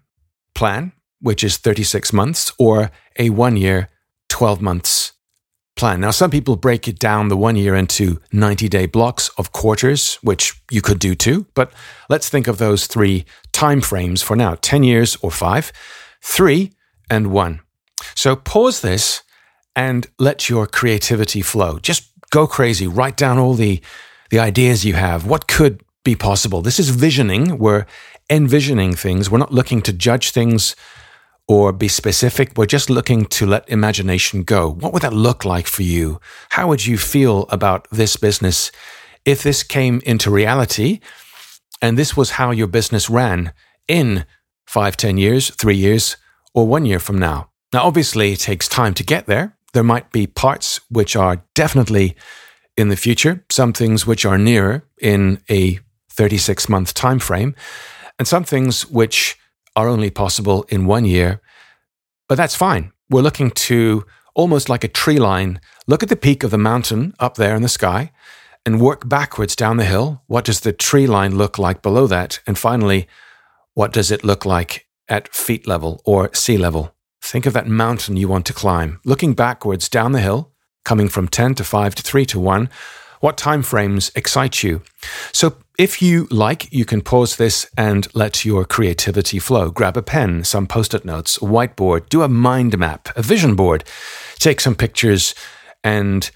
plan, 0.54 0.92
which 1.22 1.42
is 1.42 1.56
36 1.56 2.12
months, 2.12 2.52
or 2.58 2.90
a 3.18 3.30
one 3.30 3.56
year, 3.56 3.88
12 4.28 4.60
months 4.60 5.12
plan. 5.76 6.00
Now, 6.00 6.10
some 6.10 6.30
people 6.30 6.56
break 6.56 6.86
it 6.86 6.98
down 6.98 7.28
the 7.28 7.36
one 7.36 7.56
year 7.56 7.74
into 7.74 8.20
90 8.32 8.68
day 8.68 8.86
blocks 8.86 9.28
of 9.38 9.52
quarters, 9.52 10.16
which 10.22 10.60
you 10.70 10.82
could 10.82 10.98
do 10.98 11.14
too. 11.14 11.46
But 11.54 11.72
let's 12.08 12.28
think 12.28 12.46
of 12.46 12.58
those 12.58 12.86
three 12.86 13.24
time 13.52 13.80
frames 13.80 14.22
for 14.22 14.36
now 14.36 14.56
10 14.60 14.82
years 14.82 15.16
or 15.22 15.30
five, 15.30 15.72
three, 16.20 16.72
and 17.10 17.28
one. 17.28 17.60
So 18.14 18.36
pause 18.36 18.80
this 18.80 19.22
and 19.74 20.06
let 20.18 20.50
your 20.50 20.66
creativity 20.66 21.40
flow. 21.42 21.78
Just 21.78 22.10
go 22.30 22.46
crazy. 22.46 22.86
Write 22.86 23.16
down 23.16 23.38
all 23.38 23.54
the, 23.54 23.80
the 24.30 24.38
ideas 24.38 24.84
you 24.84 24.94
have. 24.94 25.26
What 25.26 25.46
could 25.48 25.82
be 26.04 26.14
possible? 26.14 26.62
This 26.62 26.78
is 26.78 26.90
visioning. 26.90 27.58
We're 27.58 27.86
envisioning 28.28 28.94
things. 28.94 29.30
We're 29.30 29.38
not 29.38 29.52
looking 29.52 29.82
to 29.82 29.92
judge 29.92 30.30
things 30.30 30.76
or 31.48 31.72
be 31.72 31.88
specific. 31.88 32.52
We're 32.56 32.66
just 32.66 32.90
looking 32.90 33.26
to 33.26 33.46
let 33.46 33.68
imagination 33.68 34.42
go. 34.42 34.70
What 34.70 34.92
would 34.92 35.02
that 35.02 35.12
look 35.12 35.44
like 35.44 35.66
for 35.66 35.82
you? 35.82 36.20
How 36.50 36.68
would 36.68 36.86
you 36.86 36.96
feel 36.96 37.46
about 37.50 37.88
this 37.90 38.16
business 38.16 38.70
if 39.24 39.42
this 39.42 39.62
came 39.62 40.00
into 40.04 40.30
reality 40.30 41.00
and 41.80 41.98
this 41.98 42.16
was 42.16 42.32
how 42.32 42.50
your 42.50 42.68
business 42.68 43.10
ran 43.10 43.52
in 43.88 44.24
five, 44.66 44.96
ten 44.96 45.18
years, 45.18 45.50
three 45.50 45.76
years, 45.76 46.16
or 46.54 46.66
one 46.66 46.86
year 46.86 46.98
from 46.98 47.18
now? 47.18 47.50
Now, 47.72 47.84
obviously, 47.84 48.32
it 48.32 48.40
takes 48.40 48.68
time 48.68 48.94
to 48.94 49.04
get 49.04 49.26
there. 49.26 49.56
There 49.72 49.82
might 49.82 50.12
be 50.12 50.26
parts 50.26 50.80
which 50.90 51.16
are 51.16 51.42
definitely 51.54 52.14
in 52.76 52.88
the 52.88 52.96
future, 52.96 53.44
some 53.50 53.72
things 53.72 54.06
which 54.06 54.24
are 54.24 54.38
nearer 54.38 54.84
in 55.00 55.40
a 55.50 55.80
36 56.10 56.68
month 56.68 56.94
time 56.94 57.18
frame, 57.18 57.54
and 58.18 58.28
some 58.28 58.44
things 58.44 58.86
which 58.86 59.36
are 59.76 59.88
only 59.88 60.10
possible 60.10 60.64
in 60.68 60.86
one 60.86 61.04
year. 61.04 61.40
But 62.28 62.36
that's 62.36 62.54
fine. 62.54 62.92
We're 63.10 63.22
looking 63.22 63.50
to 63.50 64.04
almost 64.34 64.68
like 64.68 64.84
a 64.84 64.88
tree 64.88 65.18
line, 65.18 65.60
look 65.86 66.02
at 66.02 66.08
the 66.08 66.16
peak 66.16 66.42
of 66.42 66.50
the 66.50 66.58
mountain 66.58 67.14
up 67.18 67.34
there 67.36 67.54
in 67.54 67.62
the 67.62 67.68
sky 67.68 68.10
and 68.64 68.80
work 68.80 69.08
backwards 69.08 69.56
down 69.56 69.76
the 69.76 69.84
hill. 69.84 70.22
What 70.26 70.44
does 70.44 70.60
the 70.60 70.72
tree 70.72 71.06
line 71.06 71.36
look 71.36 71.58
like 71.58 71.82
below 71.82 72.06
that? 72.06 72.40
And 72.46 72.58
finally, 72.58 73.08
what 73.74 73.92
does 73.92 74.10
it 74.10 74.24
look 74.24 74.44
like 74.44 74.86
at 75.08 75.34
feet 75.34 75.66
level 75.66 76.00
or 76.04 76.32
sea 76.34 76.56
level? 76.56 76.94
Think 77.20 77.46
of 77.46 77.52
that 77.52 77.68
mountain 77.68 78.16
you 78.16 78.28
want 78.28 78.46
to 78.46 78.52
climb. 78.52 79.00
Looking 79.04 79.34
backwards 79.34 79.88
down 79.88 80.12
the 80.12 80.20
hill, 80.20 80.52
coming 80.84 81.08
from 81.08 81.28
10 81.28 81.54
to 81.56 81.64
5 81.64 81.94
to 81.96 82.02
3 82.02 82.26
to 82.26 82.40
1, 82.40 82.68
what 83.20 83.36
time 83.36 83.62
frames 83.62 84.10
excite 84.16 84.62
you? 84.62 84.82
So 85.32 85.56
if 85.78 86.02
you 86.02 86.26
like, 86.30 86.72
you 86.72 86.84
can 86.84 87.00
pause 87.00 87.36
this 87.36 87.68
and 87.76 88.06
let 88.14 88.44
your 88.44 88.64
creativity 88.64 89.38
flow. 89.38 89.70
Grab 89.70 89.96
a 89.96 90.02
pen, 90.02 90.44
some 90.44 90.66
post-it 90.66 91.04
notes, 91.04 91.38
a 91.38 91.40
whiteboard, 91.40 92.08
do 92.08 92.22
a 92.22 92.28
mind 92.28 92.78
map, 92.78 93.08
a 93.16 93.22
vision 93.22 93.54
board. 93.54 93.84
Take 94.36 94.60
some 94.60 94.74
pictures 94.74 95.34
and 95.82 96.30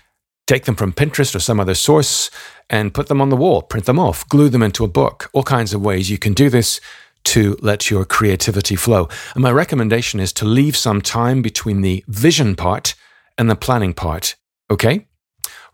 take 0.46 0.64
them 0.64 0.76
from 0.76 0.92
Pinterest 0.92 1.34
or 1.34 1.40
some 1.40 1.60
other 1.60 1.74
source 1.74 2.30
and 2.70 2.94
put 2.94 3.08
them 3.08 3.20
on 3.20 3.28
the 3.28 3.36
wall, 3.36 3.62
print 3.62 3.86
them 3.86 3.98
off, 3.98 4.28
glue 4.28 4.48
them 4.48 4.62
into 4.62 4.84
a 4.84 4.88
book. 4.88 5.28
All 5.32 5.42
kinds 5.42 5.74
of 5.74 5.82
ways 5.82 6.10
you 6.10 6.18
can 6.18 6.32
do 6.32 6.48
this 6.48 6.80
to 7.24 7.56
let 7.60 7.90
your 7.90 8.04
creativity 8.04 8.76
flow. 8.76 9.08
And 9.34 9.42
my 9.42 9.50
recommendation 9.50 10.20
is 10.20 10.32
to 10.34 10.44
leave 10.44 10.76
some 10.76 11.02
time 11.02 11.42
between 11.42 11.82
the 11.82 12.04
vision 12.08 12.54
part 12.54 12.94
and 13.36 13.50
the 13.50 13.56
planning 13.56 13.92
part. 13.92 14.36
Okay? 14.70 15.08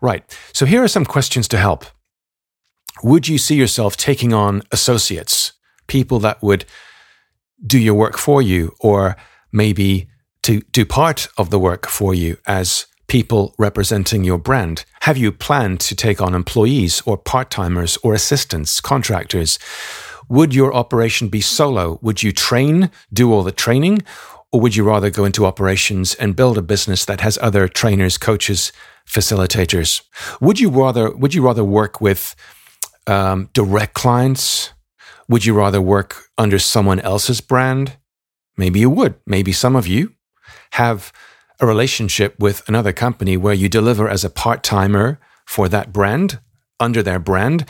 Right. 0.01 0.23
So 0.51 0.65
here 0.65 0.83
are 0.83 0.87
some 0.87 1.05
questions 1.05 1.47
to 1.49 1.57
help. 1.57 1.85
Would 3.03 3.27
you 3.27 3.37
see 3.37 3.55
yourself 3.55 3.97
taking 3.97 4.31
on 4.31 4.61
associates, 4.71 5.51
people 5.87 6.19
that 6.19 6.41
would 6.41 6.63
do 7.65 7.77
your 7.77 7.95
work 7.95 8.17
for 8.17 8.41
you, 8.41 8.73
or 8.79 9.17
maybe 9.51 10.07
to 10.43 10.61
do 10.71 10.85
part 10.85 11.27
of 11.37 11.49
the 11.49 11.59
work 11.59 11.85
for 11.85 12.15
you 12.15 12.37
as 12.47 12.85
people 13.07 13.55
representing 13.57 14.23
your 14.23 14.37
brand? 14.37 14.85
Have 15.01 15.17
you 15.17 15.33
planned 15.33 15.81
to 15.81 15.95
take 15.95 16.21
on 16.21 16.33
employees 16.33 17.01
or 17.05 17.17
part 17.17 17.51
timers 17.51 17.97
or 18.03 18.13
assistants, 18.13 18.79
contractors? 18.79 19.59
Would 20.29 20.55
your 20.55 20.73
operation 20.73 21.27
be 21.27 21.41
solo? 21.41 21.99
Would 22.01 22.23
you 22.23 22.31
train, 22.31 22.89
do 23.11 23.33
all 23.33 23.43
the 23.43 23.51
training? 23.51 24.03
Or 24.53 24.61
would 24.61 24.77
you 24.77 24.85
rather 24.85 25.09
go 25.09 25.25
into 25.25 25.45
operations 25.45 26.15
and 26.15 26.37
build 26.37 26.57
a 26.57 26.61
business 26.61 27.03
that 27.03 27.19
has 27.19 27.37
other 27.41 27.67
trainers, 27.67 28.17
coaches, 28.17 28.71
facilitators? 29.05 30.03
Would 30.39 30.61
you 30.61 30.69
rather, 30.69 31.11
would 31.11 31.33
you 31.33 31.43
rather 31.45 31.65
work 31.65 31.99
with 31.99 32.33
um, 33.07 33.49
direct 33.53 33.93
clients? 33.93 34.71
Would 35.29 35.45
you 35.45 35.53
rather 35.53 35.81
work 35.81 36.29
under 36.37 36.59
someone 36.59 36.99
else's 36.99 37.41
brand? 37.41 37.97
Maybe 38.57 38.79
you 38.79 38.89
would. 38.89 39.15
Maybe 39.25 39.51
some 39.51 39.75
of 39.75 39.87
you 39.87 40.13
have 40.73 41.11
a 41.59 41.65
relationship 41.65 42.37
with 42.39 42.67
another 42.67 42.93
company 42.93 43.37
where 43.37 43.53
you 43.53 43.69
deliver 43.69 44.09
as 44.09 44.23
a 44.23 44.29
part 44.29 44.63
timer 44.63 45.19
for 45.45 45.69
that 45.69 45.93
brand 45.93 46.39
under 46.79 47.01
their 47.01 47.19
brand 47.19 47.65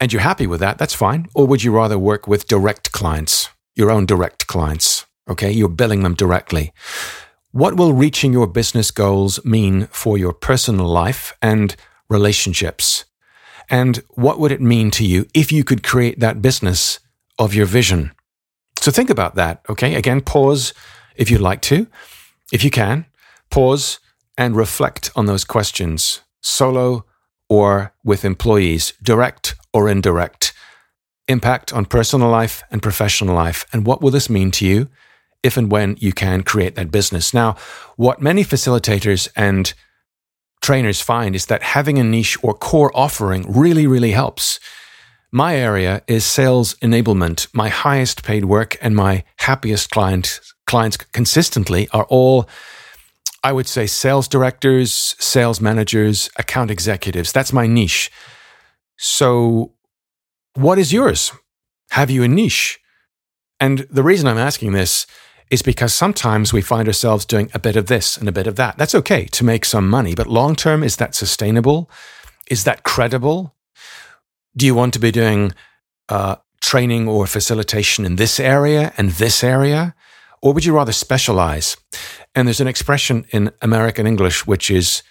and 0.00 0.12
you're 0.12 0.22
happy 0.22 0.46
with 0.46 0.60
that, 0.60 0.78
that's 0.78 0.94
fine. 0.94 1.26
Or 1.34 1.46
would 1.46 1.62
you 1.62 1.72
rather 1.72 1.98
work 1.98 2.26
with 2.26 2.46
direct 2.46 2.92
clients, 2.92 3.48
your 3.74 3.90
own 3.90 4.06
direct 4.06 4.46
clients? 4.46 5.06
Okay, 5.28 5.50
you're 5.50 5.68
billing 5.68 6.02
them 6.02 6.14
directly. 6.14 6.72
What 7.52 7.76
will 7.76 7.92
reaching 7.92 8.32
your 8.32 8.46
business 8.46 8.90
goals 8.90 9.42
mean 9.44 9.86
for 9.86 10.18
your 10.18 10.32
personal 10.32 10.86
life 10.86 11.32
and 11.40 11.74
relationships? 12.10 13.04
And 13.70 14.02
what 14.10 14.38
would 14.38 14.52
it 14.52 14.60
mean 14.60 14.90
to 14.92 15.04
you 15.04 15.26
if 15.34 15.50
you 15.50 15.64
could 15.64 15.82
create 15.82 16.20
that 16.20 16.42
business 16.42 17.00
of 17.38 17.54
your 17.54 17.66
vision? 17.66 18.12
So 18.78 18.90
think 18.90 19.10
about 19.10 19.34
that. 19.36 19.62
Okay. 19.68 19.94
Again, 19.94 20.20
pause 20.20 20.74
if 21.16 21.30
you'd 21.30 21.40
like 21.40 21.62
to. 21.62 21.86
If 22.52 22.62
you 22.62 22.70
can, 22.70 23.06
pause 23.50 23.98
and 24.36 24.56
reflect 24.56 25.10
on 25.16 25.26
those 25.26 25.44
questions 25.44 26.20
solo 26.40 27.06
or 27.48 27.94
with 28.04 28.24
employees, 28.24 28.92
direct 29.02 29.54
or 29.72 29.88
indirect, 29.88 30.52
impact 31.28 31.72
on 31.72 31.86
personal 31.86 32.28
life 32.28 32.62
and 32.70 32.82
professional 32.82 33.34
life, 33.34 33.66
and 33.72 33.86
what 33.86 34.02
will 34.02 34.10
this 34.10 34.28
mean 34.28 34.50
to 34.52 34.66
you 34.66 34.88
if 35.42 35.56
and 35.56 35.70
when 35.70 35.96
you 35.98 36.12
can 36.12 36.42
create 36.42 36.74
that 36.74 36.90
business? 36.90 37.32
Now, 37.32 37.56
what 37.96 38.20
many 38.20 38.44
facilitators 38.44 39.28
and 39.36 39.72
trainers 40.64 41.00
find 41.00 41.36
is 41.36 41.46
that 41.46 41.62
having 41.62 41.98
a 41.98 42.04
niche 42.04 42.38
or 42.42 42.54
core 42.54 42.90
offering 42.94 43.44
really, 43.46 43.86
really 43.86 44.12
helps. 44.12 44.58
My 45.30 45.56
area 45.56 46.02
is 46.06 46.24
sales 46.24 46.74
enablement. 46.76 47.48
My 47.52 47.68
highest 47.68 48.22
paid 48.22 48.46
work 48.46 48.76
and 48.80 48.96
my 48.96 49.24
happiest 49.36 49.90
client, 49.90 50.40
clients 50.66 50.96
consistently 50.96 51.88
are 51.92 52.06
all, 52.08 52.48
I 53.42 53.52
would 53.52 53.68
say, 53.68 53.86
sales 53.86 54.26
directors, 54.26 55.14
sales 55.18 55.60
managers, 55.60 56.30
account 56.36 56.70
executives. 56.70 57.30
That's 57.30 57.52
my 57.52 57.66
niche. 57.66 58.10
So, 58.96 59.74
what 60.54 60.78
is 60.78 60.92
yours? 60.92 61.32
Have 61.90 62.10
you 62.10 62.22
a 62.22 62.28
niche? 62.28 62.80
And 63.60 63.80
the 63.90 64.02
reason 64.02 64.28
I'm 64.28 64.38
asking 64.38 64.72
this 64.72 65.06
is 65.54 65.62
because 65.62 65.94
sometimes 65.94 66.52
we 66.52 66.60
find 66.60 66.88
ourselves 66.88 67.24
doing 67.24 67.48
a 67.54 67.60
bit 67.60 67.76
of 67.76 67.86
this 67.86 68.16
and 68.16 68.28
a 68.28 68.32
bit 68.32 68.48
of 68.48 68.56
that. 68.56 68.76
That's 68.76 68.94
okay 68.96 69.26
to 69.26 69.44
make 69.44 69.64
some 69.64 69.88
money, 69.88 70.12
but 70.14 70.26
long 70.26 70.56
term, 70.56 70.82
is 70.82 70.96
that 70.96 71.14
sustainable? 71.14 71.88
Is 72.50 72.64
that 72.64 72.82
credible? 72.82 73.54
Do 74.56 74.66
you 74.66 74.74
want 74.74 74.92
to 74.94 74.98
be 74.98 75.12
doing 75.12 75.52
uh, 76.08 76.36
training 76.60 77.06
or 77.06 77.26
facilitation 77.28 78.04
in 78.04 78.16
this 78.16 78.40
area 78.40 78.92
and 78.98 79.10
this 79.10 79.44
area? 79.44 79.94
Or 80.42 80.52
would 80.52 80.64
you 80.64 80.74
rather 80.74 80.92
specialize? 80.92 81.76
And 82.34 82.48
there's 82.48 82.60
an 82.60 82.66
expression 82.66 83.24
in 83.30 83.52
American 83.62 84.08
English 84.08 84.46
which 84.48 84.70
is 84.70 85.04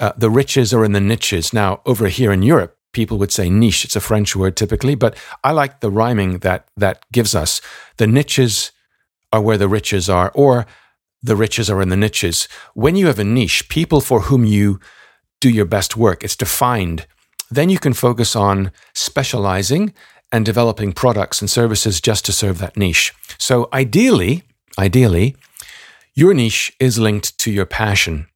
uh, 0.00 0.12
the 0.16 0.30
riches 0.30 0.72
are 0.72 0.84
in 0.84 0.92
the 0.92 1.00
niches. 1.00 1.52
Now, 1.52 1.82
over 1.84 2.08
here 2.08 2.32
in 2.32 2.42
Europe, 2.42 2.74
people 2.92 3.18
would 3.18 3.32
say 3.32 3.50
niche. 3.50 3.84
It's 3.84 3.96
a 3.96 4.00
French 4.00 4.34
word 4.34 4.56
typically, 4.56 4.94
but 4.94 5.14
I 5.44 5.52
like 5.52 5.80
the 5.80 5.90
rhyming 5.90 6.38
that 6.38 6.68
that 6.78 7.04
gives 7.12 7.34
us. 7.34 7.60
The 7.98 8.06
niches 8.06 8.72
are 9.32 9.40
where 9.40 9.58
the 9.58 9.68
riches 9.68 10.08
are, 10.08 10.30
or 10.34 10.66
the 11.22 11.36
riches 11.36 11.70
are 11.70 11.82
in 11.82 11.88
the 11.88 11.96
niches. 11.96 12.48
When 12.74 12.96
you 12.96 13.06
have 13.06 13.18
a 13.18 13.24
niche, 13.24 13.68
people 13.68 14.00
for 14.00 14.22
whom 14.22 14.44
you 14.44 14.80
do 15.40 15.50
your 15.50 15.64
best 15.64 15.96
work, 15.96 16.24
it's 16.24 16.36
defined. 16.36 17.06
Then 17.50 17.68
you 17.68 17.78
can 17.78 17.92
focus 17.92 18.36
on 18.36 18.72
specializing 18.94 19.92
and 20.32 20.46
developing 20.46 20.92
products 20.92 21.40
and 21.40 21.50
services 21.50 22.00
just 22.00 22.24
to 22.26 22.32
serve 22.32 22.58
that 22.58 22.76
niche. 22.76 23.12
So 23.38 23.68
ideally, 23.72 24.44
ideally, 24.78 25.36
your 26.14 26.34
niche 26.34 26.72
is 26.78 26.98
linked 26.98 27.38
to 27.38 27.50
your 27.50 27.66
passion. 27.66 28.26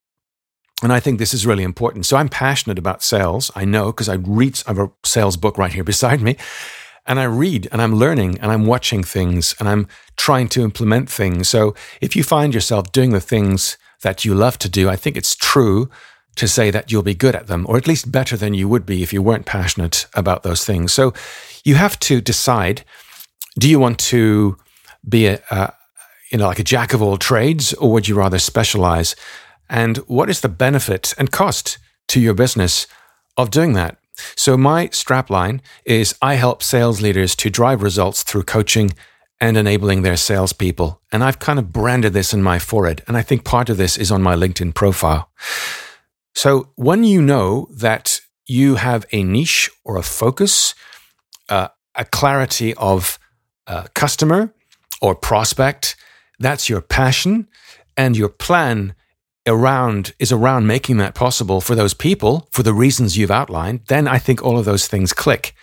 And 0.82 0.92
I 0.92 1.00
think 1.00 1.18
this 1.18 1.32
is 1.32 1.46
really 1.46 1.62
important. 1.62 2.06
So 2.06 2.16
I'm 2.16 2.28
passionate 2.28 2.78
about 2.78 3.02
sales. 3.02 3.50
I 3.54 3.64
know 3.64 3.86
because 3.86 4.08
I 4.08 4.14
read, 4.14 4.60
I 4.66 4.70
have 4.70 4.78
a 4.78 4.90
sales 5.04 5.36
book 5.36 5.56
right 5.56 5.72
here 5.72 5.84
beside 5.94 6.20
me. 6.20 6.36
And 7.06 7.20
I 7.20 7.24
read 7.24 7.68
and 7.70 7.82
I'm 7.82 7.94
learning 7.94 8.38
and 8.38 8.50
I'm 8.50 8.66
watching 8.66 9.02
things 9.02 9.54
and 9.58 9.68
I'm 9.68 9.86
trying 10.16 10.48
to 10.48 10.62
implement 10.62 11.10
things. 11.10 11.48
So 11.48 11.74
if 12.00 12.16
you 12.16 12.22
find 12.22 12.54
yourself 12.54 12.92
doing 12.92 13.10
the 13.10 13.20
things 13.20 13.76
that 14.02 14.24
you 14.24 14.34
love 14.34 14.58
to 14.58 14.68
do, 14.68 14.88
I 14.88 14.96
think 14.96 15.16
it's 15.16 15.36
true 15.36 15.90
to 16.36 16.48
say 16.48 16.70
that 16.70 16.90
you'll 16.90 17.02
be 17.02 17.14
good 17.14 17.36
at 17.36 17.46
them, 17.46 17.64
or 17.68 17.76
at 17.76 17.86
least 17.86 18.10
better 18.10 18.36
than 18.36 18.54
you 18.54 18.68
would 18.68 18.84
be 18.84 19.02
if 19.02 19.12
you 19.12 19.22
weren't 19.22 19.46
passionate 19.46 20.06
about 20.14 20.42
those 20.42 20.64
things. 20.64 20.92
So 20.92 21.12
you 21.64 21.76
have 21.76 21.98
to 22.00 22.20
decide 22.20 22.84
do 23.56 23.68
you 23.68 23.78
want 23.78 23.98
to 24.00 24.56
be 25.08 25.26
a, 25.26 25.40
a 25.50 25.72
you 26.32 26.38
know, 26.38 26.46
like 26.46 26.58
a 26.58 26.64
jack 26.64 26.92
of 26.92 27.00
all 27.00 27.16
trades, 27.16 27.72
or 27.74 27.92
would 27.92 28.08
you 28.08 28.16
rather 28.16 28.40
specialize? 28.40 29.14
And 29.68 29.98
what 29.98 30.28
is 30.28 30.40
the 30.40 30.48
benefit 30.48 31.14
and 31.16 31.30
cost 31.30 31.78
to 32.08 32.20
your 32.20 32.34
business 32.34 32.88
of 33.36 33.50
doing 33.50 33.74
that? 33.74 33.98
So, 34.36 34.56
my 34.56 34.88
strapline 34.88 35.60
is 35.84 36.14
I 36.22 36.34
help 36.34 36.62
sales 36.62 37.00
leaders 37.00 37.34
to 37.36 37.50
drive 37.50 37.82
results 37.82 38.22
through 38.22 38.44
coaching 38.44 38.92
and 39.40 39.56
enabling 39.56 40.02
their 40.02 40.16
salespeople. 40.16 41.00
And 41.12 41.24
I've 41.24 41.38
kind 41.38 41.58
of 41.58 41.72
branded 41.72 42.12
this 42.12 42.32
in 42.32 42.42
my 42.42 42.58
forehead. 42.58 43.02
And 43.08 43.16
I 43.16 43.22
think 43.22 43.44
part 43.44 43.68
of 43.68 43.76
this 43.76 43.98
is 43.98 44.10
on 44.10 44.22
my 44.22 44.34
LinkedIn 44.34 44.74
profile. 44.74 45.30
So, 46.34 46.70
when 46.76 47.04
you 47.04 47.20
know 47.20 47.68
that 47.72 48.20
you 48.46 48.76
have 48.76 49.06
a 49.12 49.22
niche 49.22 49.70
or 49.84 49.96
a 49.96 50.02
focus, 50.02 50.74
uh, 51.48 51.68
a 51.94 52.04
clarity 52.04 52.74
of 52.74 53.18
uh, 53.66 53.86
customer 53.94 54.52
or 55.00 55.14
prospect, 55.14 55.96
that's 56.38 56.68
your 56.68 56.80
passion, 56.80 57.48
and 57.96 58.16
your 58.16 58.28
plan 58.28 58.94
around 59.46 60.14
is 60.18 60.32
around 60.32 60.66
making 60.66 60.96
that 60.96 61.14
possible 61.14 61.60
for 61.60 61.74
those 61.74 61.94
people 61.94 62.48
for 62.50 62.62
the 62.62 62.72
reasons 62.72 63.16
you've 63.16 63.30
outlined, 63.30 63.80
then 63.88 64.08
I 64.08 64.18
think 64.18 64.42
all 64.42 64.58
of 64.58 64.64
those 64.64 64.86
things 64.86 65.12
click. 65.12 65.54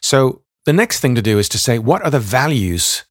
So 0.00 0.42
the 0.64 0.72
next 0.72 1.00
thing 1.00 1.14
to 1.14 1.22
do 1.22 1.38
is 1.38 1.48
to 1.50 1.58
say, 1.58 1.78
what 1.78 2.02
are 2.02 2.10
the 2.10 2.20
values 2.20 3.04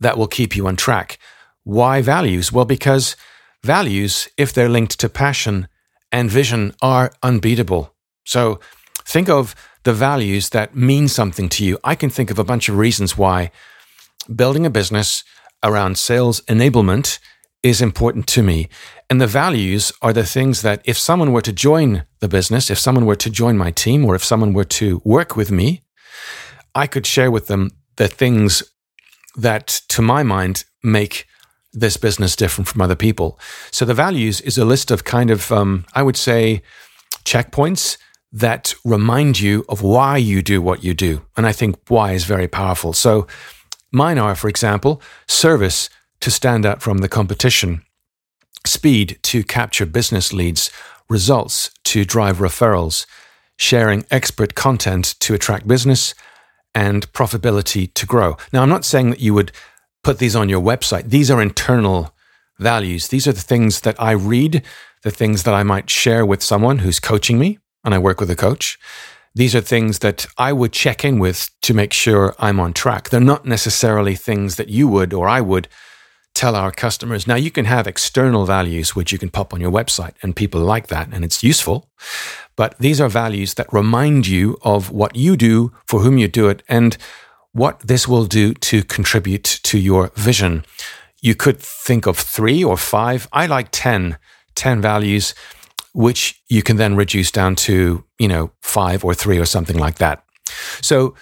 that 0.00 0.18
will 0.18 0.28
keep 0.28 0.56
you 0.56 0.66
on 0.66 0.76
track? 0.76 1.18
Why 1.64 2.02
values? 2.02 2.52
Well, 2.52 2.64
because 2.64 3.16
values, 3.64 4.28
if 4.36 4.52
they're 4.52 4.68
linked 4.68 4.98
to 5.00 5.08
passion 5.08 5.68
and 6.12 6.30
vision, 6.30 6.74
are 6.82 7.12
unbeatable. 7.22 7.94
So 8.24 8.60
think 9.04 9.28
of 9.28 9.54
the 9.84 9.94
values 9.94 10.50
that 10.50 10.76
mean 10.76 11.08
something 11.08 11.48
to 11.50 11.64
you. 11.64 11.78
I 11.82 11.94
can 11.94 12.10
think 12.10 12.30
of 12.30 12.38
a 12.38 12.44
bunch 12.44 12.68
of 12.68 12.76
reasons 12.76 13.16
why 13.16 13.50
building 14.34 14.66
a 14.66 14.70
business 14.70 15.24
around 15.62 15.96
sales 15.98 16.40
enablement 16.42 17.18
is 17.62 17.80
important 17.80 18.26
to 18.28 18.42
me. 18.42 18.68
And 19.08 19.20
the 19.20 19.26
values 19.26 19.92
are 20.02 20.12
the 20.12 20.26
things 20.26 20.62
that 20.62 20.82
if 20.84 20.98
someone 20.98 21.32
were 21.32 21.42
to 21.42 21.52
join 21.52 22.04
the 22.18 22.28
business, 22.28 22.70
if 22.70 22.78
someone 22.78 23.06
were 23.06 23.16
to 23.16 23.30
join 23.30 23.56
my 23.56 23.70
team, 23.70 24.04
or 24.04 24.14
if 24.14 24.24
someone 24.24 24.52
were 24.52 24.64
to 24.64 25.00
work 25.04 25.36
with 25.36 25.50
me, 25.50 25.82
I 26.74 26.86
could 26.86 27.06
share 27.06 27.30
with 27.30 27.46
them 27.46 27.70
the 27.96 28.08
things 28.08 28.62
that, 29.36 29.68
to 29.88 30.02
my 30.02 30.22
mind, 30.22 30.64
make 30.82 31.26
this 31.72 31.96
business 31.96 32.34
different 32.34 32.66
from 32.68 32.80
other 32.80 32.96
people. 32.96 33.38
So 33.70 33.84
the 33.84 33.94
values 33.94 34.40
is 34.40 34.58
a 34.58 34.64
list 34.64 34.90
of 34.90 35.04
kind 35.04 35.30
of, 35.30 35.52
um, 35.52 35.84
I 35.94 36.02
would 36.02 36.16
say, 36.16 36.62
checkpoints 37.24 37.98
that 38.32 38.74
remind 38.84 39.38
you 39.40 39.64
of 39.68 39.82
why 39.82 40.16
you 40.16 40.42
do 40.42 40.60
what 40.60 40.82
you 40.82 40.94
do. 40.94 41.22
And 41.36 41.46
I 41.46 41.52
think 41.52 41.76
why 41.88 42.12
is 42.12 42.24
very 42.24 42.48
powerful. 42.48 42.92
So 42.92 43.26
mine 43.92 44.18
are, 44.18 44.34
for 44.34 44.48
example, 44.48 45.00
service 45.28 45.88
to 46.20 46.30
stand 46.30 46.66
out 46.66 46.82
from 46.82 46.98
the 46.98 47.08
competition, 47.08 47.82
speed 48.66 49.18
to 49.22 49.44
capture 49.44 49.86
business 49.86 50.32
leads, 50.32 50.70
results 51.08 51.70
to 51.84 52.04
drive 52.04 52.38
referrals, 52.38 53.06
sharing 53.56 54.04
expert 54.10 54.54
content 54.54 55.14
to 55.20 55.34
attract 55.34 55.66
business, 55.66 56.14
and 56.74 57.10
profitability 57.12 57.92
to 57.94 58.06
grow. 58.06 58.36
Now, 58.52 58.62
I'm 58.62 58.68
not 58.68 58.84
saying 58.84 59.10
that 59.10 59.20
you 59.20 59.32
would 59.34 59.52
put 60.02 60.18
these 60.18 60.36
on 60.36 60.48
your 60.48 60.60
website. 60.60 61.08
These 61.08 61.30
are 61.30 61.40
internal 61.40 62.14
values. 62.58 63.08
These 63.08 63.26
are 63.26 63.32
the 63.32 63.40
things 63.40 63.80
that 63.80 64.00
I 64.00 64.12
read, 64.12 64.62
the 65.02 65.10
things 65.10 65.44
that 65.44 65.54
I 65.54 65.62
might 65.62 65.88
share 65.88 66.24
with 66.26 66.42
someone 66.42 66.78
who's 66.78 67.00
coaching 67.00 67.38
me, 67.38 67.58
and 67.84 67.94
I 67.94 67.98
work 67.98 68.20
with 68.20 68.30
a 68.30 68.36
coach. 68.36 68.78
These 69.34 69.54
are 69.54 69.60
things 69.60 69.98
that 69.98 70.26
I 70.38 70.52
would 70.52 70.72
check 70.72 71.04
in 71.04 71.18
with 71.18 71.50
to 71.62 71.74
make 71.74 71.92
sure 71.92 72.34
I'm 72.38 72.58
on 72.58 72.72
track. 72.72 73.10
They're 73.10 73.20
not 73.20 73.44
necessarily 73.44 74.14
things 74.14 74.56
that 74.56 74.68
you 74.70 74.88
would 74.88 75.12
or 75.12 75.28
I 75.28 75.40
would 75.40 75.68
tell 76.36 76.54
our 76.54 76.70
customers. 76.70 77.26
Now, 77.26 77.36
you 77.36 77.50
can 77.50 77.64
have 77.64 77.86
external 77.86 78.44
values 78.44 78.94
which 78.94 79.10
you 79.10 79.18
can 79.18 79.30
pop 79.30 79.54
on 79.54 79.60
your 79.60 79.72
website, 79.72 80.14
and 80.22 80.36
people 80.36 80.60
like 80.60 80.88
that, 80.88 81.08
and 81.12 81.24
it's 81.24 81.42
useful. 81.42 81.88
But 82.56 82.78
these 82.78 83.00
are 83.00 83.08
values 83.08 83.54
that 83.54 83.72
remind 83.72 84.26
you 84.26 84.58
of 84.62 84.90
what 84.90 85.16
you 85.16 85.36
do, 85.36 85.72
for 85.86 86.00
whom 86.00 86.18
you 86.18 86.28
do 86.28 86.48
it, 86.48 86.62
and 86.68 86.96
what 87.52 87.80
this 87.80 88.06
will 88.06 88.26
do 88.26 88.52
to 88.52 88.84
contribute 88.84 89.60
to 89.62 89.78
your 89.78 90.12
vision. 90.14 90.64
You 91.22 91.34
could 91.34 91.58
think 91.58 92.06
of 92.06 92.18
three 92.18 92.62
or 92.62 92.76
five. 92.76 93.28
I 93.32 93.46
like 93.46 93.68
10, 93.72 94.18
10 94.54 94.82
values, 94.82 95.34
which 95.94 96.42
you 96.48 96.62
can 96.62 96.76
then 96.76 96.96
reduce 96.96 97.30
down 97.30 97.56
to, 97.56 98.04
you 98.18 98.28
know, 98.28 98.50
five 98.60 99.04
or 99.04 99.14
three 99.14 99.38
or 99.38 99.46
something 99.46 99.78
like 99.78 99.96
that. 99.96 100.22
So 100.82 101.14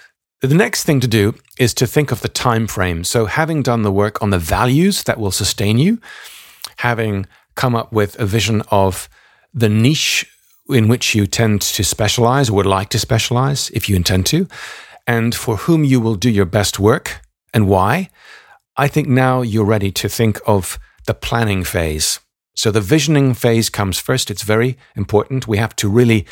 the 0.47 0.55
next 0.55 0.83
thing 0.83 0.99
to 0.99 1.07
do 1.07 1.33
is 1.57 1.73
to 1.75 1.87
think 1.87 2.11
of 2.11 2.21
the 2.21 2.27
time 2.27 2.67
frame. 2.67 3.03
So, 3.03 3.25
having 3.25 3.63
done 3.63 3.83
the 3.83 3.91
work 3.91 4.21
on 4.21 4.31
the 4.31 4.39
values 4.39 5.03
that 5.03 5.19
will 5.19 5.31
sustain 5.31 5.77
you, 5.77 5.99
having 6.77 7.25
come 7.55 7.75
up 7.75 7.93
with 7.93 8.19
a 8.19 8.25
vision 8.25 8.61
of 8.69 9.07
the 9.53 9.69
niche 9.69 10.25
in 10.69 10.87
which 10.87 11.15
you 11.15 11.25
tend 11.27 11.61
to 11.61 11.83
specialize 11.83 12.49
or 12.49 12.53
would 12.53 12.65
like 12.65 12.89
to 12.89 12.99
specialize 12.99 13.69
if 13.69 13.87
you 13.87 13.95
intend 13.95 14.25
to, 14.25 14.47
and 15.07 15.33
for 15.33 15.55
whom 15.57 15.83
you 15.83 16.01
will 16.01 16.15
do 16.15 16.29
your 16.29 16.45
best 16.45 16.79
work 16.79 17.21
and 17.53 17.67
why, 17.67 18.09
I 18.75 18.87
think 18.89 19.07
now 19.07 19.41
you're 19.41 19.63
ready 19.63 19.91
to 19.91 20.09
think 20.09 20.39
of 20.45 20.77
the 21.05 21.13
planning 21.13 21.63
phase. 21.63 22.19
So, 22.55 22.71
the 22.71 22.81
visioning 22.81 23.33
phase 23.33 23.69
comes 23.69 23.99
first. 23.99 24.29
It's 24.29 24.43
very 24.43 24.77
important. 24.95 25.47
We 25.47 25.57
have 25.59 25.75
to 25.77 25.87
really 25.87 26.25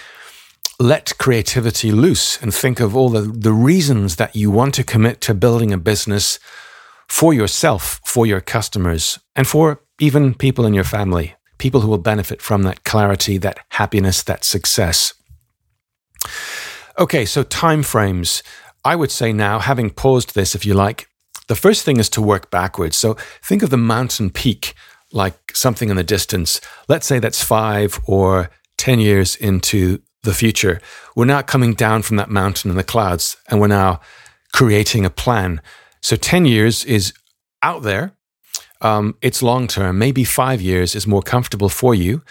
let 0.83 1.17
creativity 1.17 1.91
loose 1.91 2.41
and 2.41 2.53
think 2.53 2.81
of 2.81 2.95
all 2.95 3.09
the, 3.09 3.21
the 3.21 3.53
reasons 3.53 4.17
that 4.17 4.35
you 4.35 4.51
want 4.51 4.75
to 4.75 4.83
commit 4.83 5.21
to 5.21 5.33
building 5.33 5.71
a 5.71 5.77
business 5.77 6.39
for 7.07 7.33
yourself, 7.33 8.01
for 8.05 8.25
your 8.25 8.41
customers, 8.41 9.17
and 9.35 9.47
for 9.47 9.81
even 9.99 10.33
people 10.33 10.65
in 10.65 10.73
your 10.73 10.83
family, 10.83 11.35
people 11.57 11.81
who 11.81 11.87
will 11.87 11.97
benefit 11.97 12.41
from 12.41 12.63
that 12.63 12.83
clarity, 12.83 13.37
that 13.37 13.59
happiness, 13.69 14.23
that 14.23 14.43
success. 14.43 15.13
Okay, 16.99 17.23
so 17.23 17.43
time 17.43 17.81
frames. 17.81 18.43
I 18.83 18.97
would 18.97 19.11
say 19.11 19.31
now, 19.31 19.59
having 19.59 19.89
paused 19.89 20.35
this, 20.35 20.53
if 20.53 20.65
you 20.65 20.73
like, 20.73 21.07
the 21.47 21.55
first 21.55 21.85
thing 21.85 21.97
is 21.97 22.09
to 22.09 22.21
work 22.21 22.51
backwards. 22.51 22.97
So 22.97 23.15
think 23.41 23.63
of 23.63 23.69
the 23.69 23.77
mountain 23.77 24.29
peak 24.29 24.73
like 25.13 25.55
something 25.55 25.89
in 25.89 25.95
the 25.95 26.03
distance. 26.03 26.59
Let's 26.89 27.07
say 27.07 27.19
that's 27.19 27.43
five 27.43 28.01
or 28.05 28.49
10 28.77 28.99
years 28.99 29.37
into 29.37 30.01
the 30.23 30.33
future. 30.33 30.81
We're 31.15 31.25
now 31.25 31.41
coming 31.41 31.73
down 31.73 32.01
from 32.01 32.17
that 32.17 32.29
mountain 32.29 32.71
in 32.71 32.77
the 32.77 32.83
clouds 32.83 33.37
and 33.49 33.59
we're 33.59 33.67
now 33.67 33.99
creating 34.53 35.05
a 35.05 35.09
plan. 35.09 35.61
So 36.01 36.15
10 36.15 36.45
years 36.45 36.83
is 36.85 37.13
out 37.61 37.83
there. 37.83 38.13
Um, 38.81 39.15
it's 39.21 39.41
long 39.41 39.67
term. 39.67 39.97
Maybe 39.97 40.23
five 40.23 40.61
years 40.61 40.95
is 40.95 41.07
more 41.07 41.21
comfortable 41.21 41.69
for 41.69 41.95
you. 41.95 42.21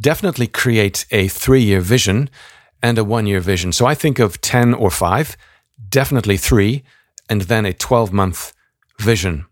Definitely 0.00 0.46
create 0.46 1.06
a 1.10 1.28
three 1.28 1.62
year 1.62 1.80
vision 1.80 2.30
and 2.82 2.98
a 2.98 3.04
one 3.04 3.26
year 3.26 3.40
vision. 3.40 3.72
So 3.72 3.86
I 3.86 3.94
think 3.94 4.18
of 4.18 4.40
10 4.40 4.74
or 4.74 4.90
five, 4.90 5.36
definitely 5.88 6.36
three, 6.36 6.84
and 7.28 7.42
then 7.42 7.66
a 7.66 7.72
12 7.72 8.12
month 8.12 8.52
vision. 9.00 9.46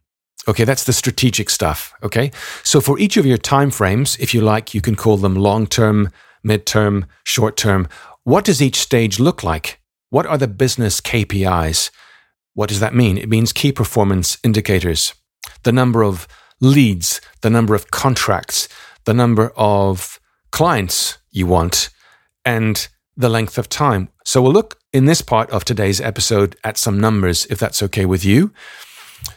Okay, 0.46 0.64
that's 0.64 0.84
the 0.84 0.92
strategic 0.92 1.48
stuff. 1.48 1.94
Okay. 2.02 2.30
So 2.62 2.80
for 2.80 2.98
each 2.98 3.16
of 3.16 3.24
your 3.24 3.38
time 3.38 3.70
frames, 3.70 4.16
if 4.18 4.34
you 4.34 4.42
like, 4.42 4.74
you 4.74 4.80
can 4.80 4.94
call 4.94 5.16
them 5.16 5.34
long 5.34 5.66
term, 5.66 6.10
midterm, 6.44 7.06
short 7.24 7.56
term. 7.56 7.88
What 8.24 8.44
does 8.44 8.62
each 8.62 8.76
stage 8.76 9.18
look 9.18 9.42
like? 9.42 9.80
What 10.10 10.26
are 10.26 10.38
the 10.38 10.48
business 10.48 11.00
KPIs? 11.00 11.90
What 12.54 12.68
does 12.68 12.80
that 12.80 12.94
mean? 12.94 13.18
It 13.18 13.28
means 13.28 13.52
key 13.52 13.72
performance 13.72 14.38
indicators, 14.44 15.14
the 15.64 15.72
number 15.72 16.02
of 16.02 16.28
leads, 16.60 17.20
the 17.40 17.50
number 17.50 17.74
of 17.74 17.90
contracts, 17.90 18.68
the 19.04 19.14
number 19.14 19.52
of 19.56 20.20
clients 20.52 21.18
you 21.30 21.46
want, 21.46 21.90
and 22.44 22.86
the 23.16 23.28
length 23.28 23.58
of 23.58 23.68
time. 23.68 24.08
So 24.24 24.40
we'll 24.40 24.52
look 24.52 24.78
in 24.92 25.04
this 25.04 25.20
part 25.20 25.50
of 25.50 25.64
today's 25.64 26.00
episode 26.00 26.56
at 26.62 26.78
some 26.78 27.00
numbers, 27.00 27.46
if 27.46 27.58
that's 27.58 27.82
okay 27.82 28.06
with 28.06 28.24
you. 28.24 28.52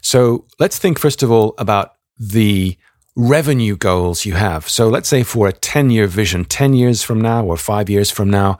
So 0.01 0.45
let's 0.59 0.77
think 0.77 0.99
first 0.99 1.23
of 1.23 1.31
all 1.31 1.55
about 1.57 1.95
the 2.17 2.77
revenue 3.17 3.75
goals 3.75 4.25
you 4.25 4.33
have. 4.33 4.69
So 4.69 4.87
let's 4.87 5.09
say 5.09 5.23
for 5.23 5.47
a 5.47 5.51
10 5.51 5.89
year 5.89 6.05
vision, 6.05 6.45
10 6.45 6.73
years 6.73 7.01
from 7.01 7.19
now 7.19 7.43
or 7.43 7.57
five 7.57 7.89
years 7.89 8.11
from 8.11 8.29
now, 8.29 8.59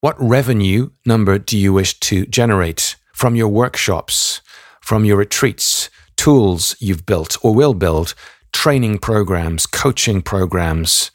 what 0.00 0.20
revenue 0.20 0.90
number 1.06 1.38
do 1.38 1.56
you 1.56 1.72
wish 1.72 1.98
to 2.00 2.26
generate 2.26 2.96
from 3.14 3.36
your 3.36 3.48
workshops, 3.48 4.42
from 4.80 5.04
your 5.04 5.16
retreats, 5.16 5.88
tools 6.16 6.74
you've 6.80 7.06
built 7.06 7.38
or 7.42 7.54
will 7.54 7.74
build, 7.74 8.14
training 8.52 8.98
programs, 8.98 9.66
coaching 9.66 10.20
programs, 10.20 11.12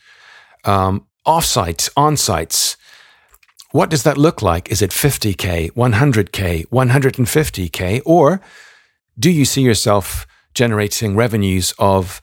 um, 0.64 1.06
offsite, 1.28 1.90
on-sites? 1.98 2.78
What 3.72 3.90
does 3.90 4.04
that 4.04 4.18
look 4.18 4.42
like? 4.42 4.72
Is 4.72 4.82
it 4.82 4.92
50K, 4.92 5.72
100K, 5.72 6.68
150K? 6.68 8.02
Or 8.06 8.42
do 9.20 9.30
you 9.30 9.44
see 9.44 9.62
yourself 9.62 10.26
generating 10.54 11.18
revenues 11.18 11.74
of 11.78 12.22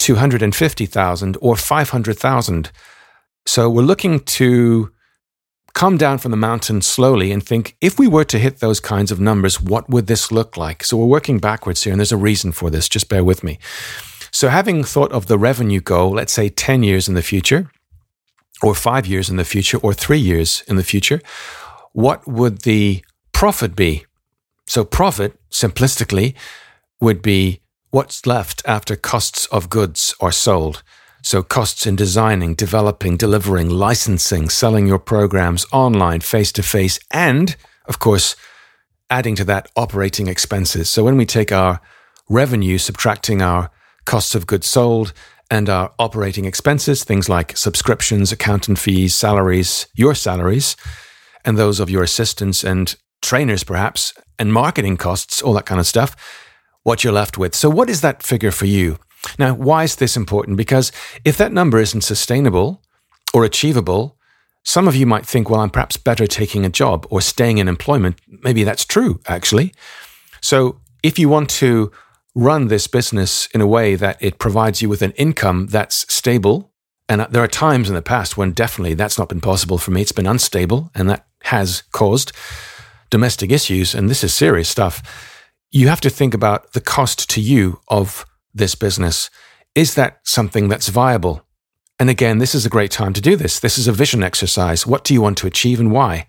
250,000 0.00 1.36
or 1.40 1.56
500,000. 1.56 2.72
So 3.46 3.70
we're 3.70 3.82
looking 3.82 4.20
to 4.20 4.90
come 5.74 5.96
down 5.96 6.18
from 6.18 6.30
the 6.30 6.36
mountain 6.36 6.82
slowly 6.82 7.30
and 7.30 7.44
think 7.44 7.76
if 7.80 7.98
we 7.98 8.08
were 8.08 8.24
to 8.24 8.38
hit 8.38 8.58
those 8.58 8.80
kinds 8.80 9.12
of 9.12 9.20
numbers, 9.20 9.60
what 9.60 9.88
would 9.88 10.06
this 10.06 10.32
look 10.32 10.56
like? 10.56 10.82
So 10.82 10.96
we're 10.96 11.06
working 11.06 11.38
backwards 11.38 11.84
here, 11.84 11.92
and 11.92 12.00
there's 12.00 12.12
a 12.12 12.16
reason 12.16 12.50
for 12.50 12.70
this. 12.70 12.88
Just 12.88 13.08
bear 13.08 13.22
with 13.22 13.44
me. 13.44 13.58
So, 14.32 14.48
having 14.48 14.84
thought 14.84 15.12
of 15.12 15.26
the 15.26 15.38
revenue 15.38 15.80
goal, 15.80 16.12
let's 16.12 16.32
say 16.32 16.48
10 16.48 16.82
years 16.82 17.08
in 17.08 17.14
the 17.14 17.22
future, 17.22 17.70
or 18.62 18.74
five 18.74 19.06
years 19.06 19.28
in 19.28 19.36
the 19.36 19.44
future, 19.44 19.78
or 19.78 19.92
three 19.92 20.18
years 20.18 20.62
in 20.68 20.76
the 20.76 20.84
future, 20.84 21.20
what 21.92 22.26
would 22.28 22.62
the 22.62 23.04
profit 23.32 23.74
be? 23.74 24.06
So, 24.68 24.84
profit, 24.84 25.36
simplistically, 25.50 26.34
would 27.00 27.22
be 27.22 27.59
what's 27.90 28.26
left 28.26 28.62
after 28.66 28.96
costs 28.96 29.46
of 29.46 29.70
goods 29.70 30.14
are 30.20 30.32
sold. 30.32 30.82
So, 31.22 31.42
costs 31.42 31.86
in 31.86 31.96
designing, 31.96 32.54
developing, 32.54 33.18
delivering, 33.18 33.68
licensing, 33.68 34.48
selling 34.48 34.86
your 34.86 34.98
programs 34.98 35.66
online, 35.70 36.20
face 36.20 36.50
to 36.52 36.62
face, 36.62 36.98
and, 37.10 37.56
of 37.84 37.98
course, 37.98 38.36
adding 39.10 39.36
to 39.36 39.44
that 39.44 39.70
operating 39.76 40.28
expenses. 40.28 40.88
So, 40.88 41.04
when 41.04 41.18
we 41.18 41.26
take 41.26 41.52
our 41.52 41.80
revenue, 42.30 42.78
subtracting 42.78 43.42
our 43.42 43.70
costs 44.06 44.34
of 44.34 44.46
goods 44.46 44.66
sold 44.66 45.12
and 45.50 45.68
our 45.68 45.92
operating 45.98 46.46
expenses, 46.46 47.04
things 47.04 47.28
like 47.28 47.54
subscriptions, 47.54 48.32
accountant 48.32 48.78
fees, 48.78 49.14
salaries, 49.14 49.88
your 49.94 50.14
salaries, 50.14 50.74
and 51.44 51.58
those 51.58 51.80
of 51.80 51.90
your 51.90 52.02
assistants 52.02 52.64
and 52.64 52.96
trainers, 53.20 53.62
perhaps, 53.62 54.14
and 54.38 54.54
marketing 54.54 54.96
costs, 54.96 55.42
all 55.42 55.52
that 55.52 55.66
kind 55.66 55.80
of 55.80 55.86
stuff 55.86 56.16
what 56.82 57.04
you're 57.04 57.12
left 57.12 57.38
with. 57.38 57.54
So, 57.54 57.68
what 57.68 57.90
is 57.90 58.00
that 58.00 58.22
figure 58.22 58.50
for 58.50 58.66
you? 58.66 58.98
Now, 59.38 59.54
why 59.54 59.84
is 59.84 59.96
this 59.96 60.16
important? 60.16 60.56
Because 60.56 60.92
if 61.24 61.36
that 61.36 61.52
number 61.52 61.78
isn't 61.78 62.02
sustainable 62.02 62.82
or 63.34 63.44
achievable, 63.44 64.16
some 64.64 64.88
of 64.88 64.96
you 64.96 65.06
might 65.06 65.26
think, 65.26 65.48
well, 65.48 65.60
I'm 65.60 65.70
perhaps 65.70 65.96
better 65.96 66.26
taking 66.26 66.64
a 66.64 66.70
job 66.70 67.06
or 67.10 67.20
staying 67.20 67.58
in 67.58 67.68
employment. 67.68 68.20
Maybe 68.26 68.64
that's 68.64 68.84
true, 68.84 69.20
actually. 69.26 69.74
So, 70.40 70.80
if 71.02 71.18
you 71.18 71.28
want 71.28 71.50
to 71.50 71.90
run 72.34 72.68
this 72.68 72.86
business 72.86 73.46
in 73.48 73.60
a 73.60 73.66
way 73.66 73.94
that 73.96 74.16
it 74.20 74.38
provides 74.38 74.80
you 74.80 74.88
with 74.88 75.02
an 75.02 75.12
income 75.12 75.66
that's 75.66 76.12
stable. 76.12 76.72
And 77.08 77.20
uh, 77.22 77.26
there 77.30 77.42
are 77.42 77.48
times 77.48 77.88
in 77.88 77.94
the 77.94 78.02
past 78.02 78.36
when 78.36 78.52
definitely 78.52 78.94
that's 78.94 79.18
not 79.18 79.28
been 79.28 79.40
possible 79.40 79.78
for 79.78 79.90
me. 79.90 80.02
It's 80.02 80.12
been 80.12 80.26
unstable 80.26 80.90
and 80.94 81.10
that 81.10 81.26
has 81.44 81.82
caused 81.92 82.32
domestic 83.10 83.50
issues. 83.50 83.94
And 83.94 84.08
this 84.08 84.22
is 84.22 84.32
serious 84.32 84.68
stuff. 84.68 85.02
You 85.70 85.88
have 85.88 86.00
to 86.02 86.10
think 86.10 86.34
about 86.34 86.72
the 86.72 86.80
cost 86.80 87.30
to 87.30 87.40
you 87.40 87.80
of 87.88 88.26
this 88.52 88.74
business. 88.74 89.30
Is 89.74 89.94
that 89.94 90.20
something 90.24 90.68
that's 90.68 90.88
viable? 90.88 91.46
And 91.98 92.10
again, 92.10 92.38
this 92.38 92.54
is 92.54 92.66
a 92.66 92.70
great 92.70 92.90
time 92.90 93.12
to 93.12 93.20
do 93.20 93.36
this. 93.36 93.60
This 93.60 93.78
is 93.78 93.86
a 93.86 93.92
vision 93.92 94.22
exercise. 94.22 94.86
What 94.86 95.04
do 95.04 95.14
you 95.14 95.20
want 95.20 95.38
to 95.38 95.46
achieve 95.46 95.78
and 95.78 95.92
why? 95.92 96.26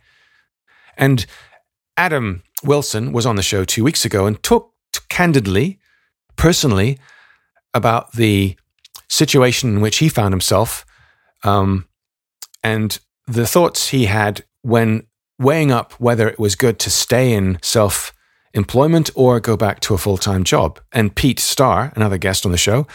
And 0.98 1.26
Adam 1.98 2.44
Wilson 2.64 3.14
was 3.14 3.26
on 3.26 3.36
the 3.36 3.42
show 3.42 3.64
two 3.64 3.84
weeks 3.84 4.06
ago 4.06 4.28
and 4.28 4.42
talked 4.44 5.10
candidly, 5.10 5.80
personally, 6.36 7.00
about 7.74 8.12
the 8.14 8.56
situation 9.10 9.70
in 9.70 9.82
which 9.82 9.98
he 9.98 10.10
found 10.10 10.34
himself 10.34 10.86
um, 11.44 11.88
and 12.64 13.00
the 13.28 13.48
thoughts 13.48 13.90
he 13.90 14.06
had 14.06 14.44
when 14.62 15.08
weighing 15.40 15.72
up 15.72 15.94
whether 15.94 16.28
it 16.30 16.40
was 16.40 16.56
good 16.56 16.78
to 16.80 16.90
stay 16.92 17.34
in 17.34 17.58
self 17.62 18.14
employment 18.54 19.10
or 19.16 19.40
go 19.40 19.56
back 19.58 19.80
to 19.82 19.94
a 19.94 19.98
full 19.98 20.18
time 20.18 20.44
job. 20.44 20.80
And 20.92 21.16
Pete 21.16 21.40
Starr, 21.40 21.94
another 21.96 22.18
guest 22.18 22.46
on 22.46 22.52
the 22.52 22.58
show, 22.58 22.88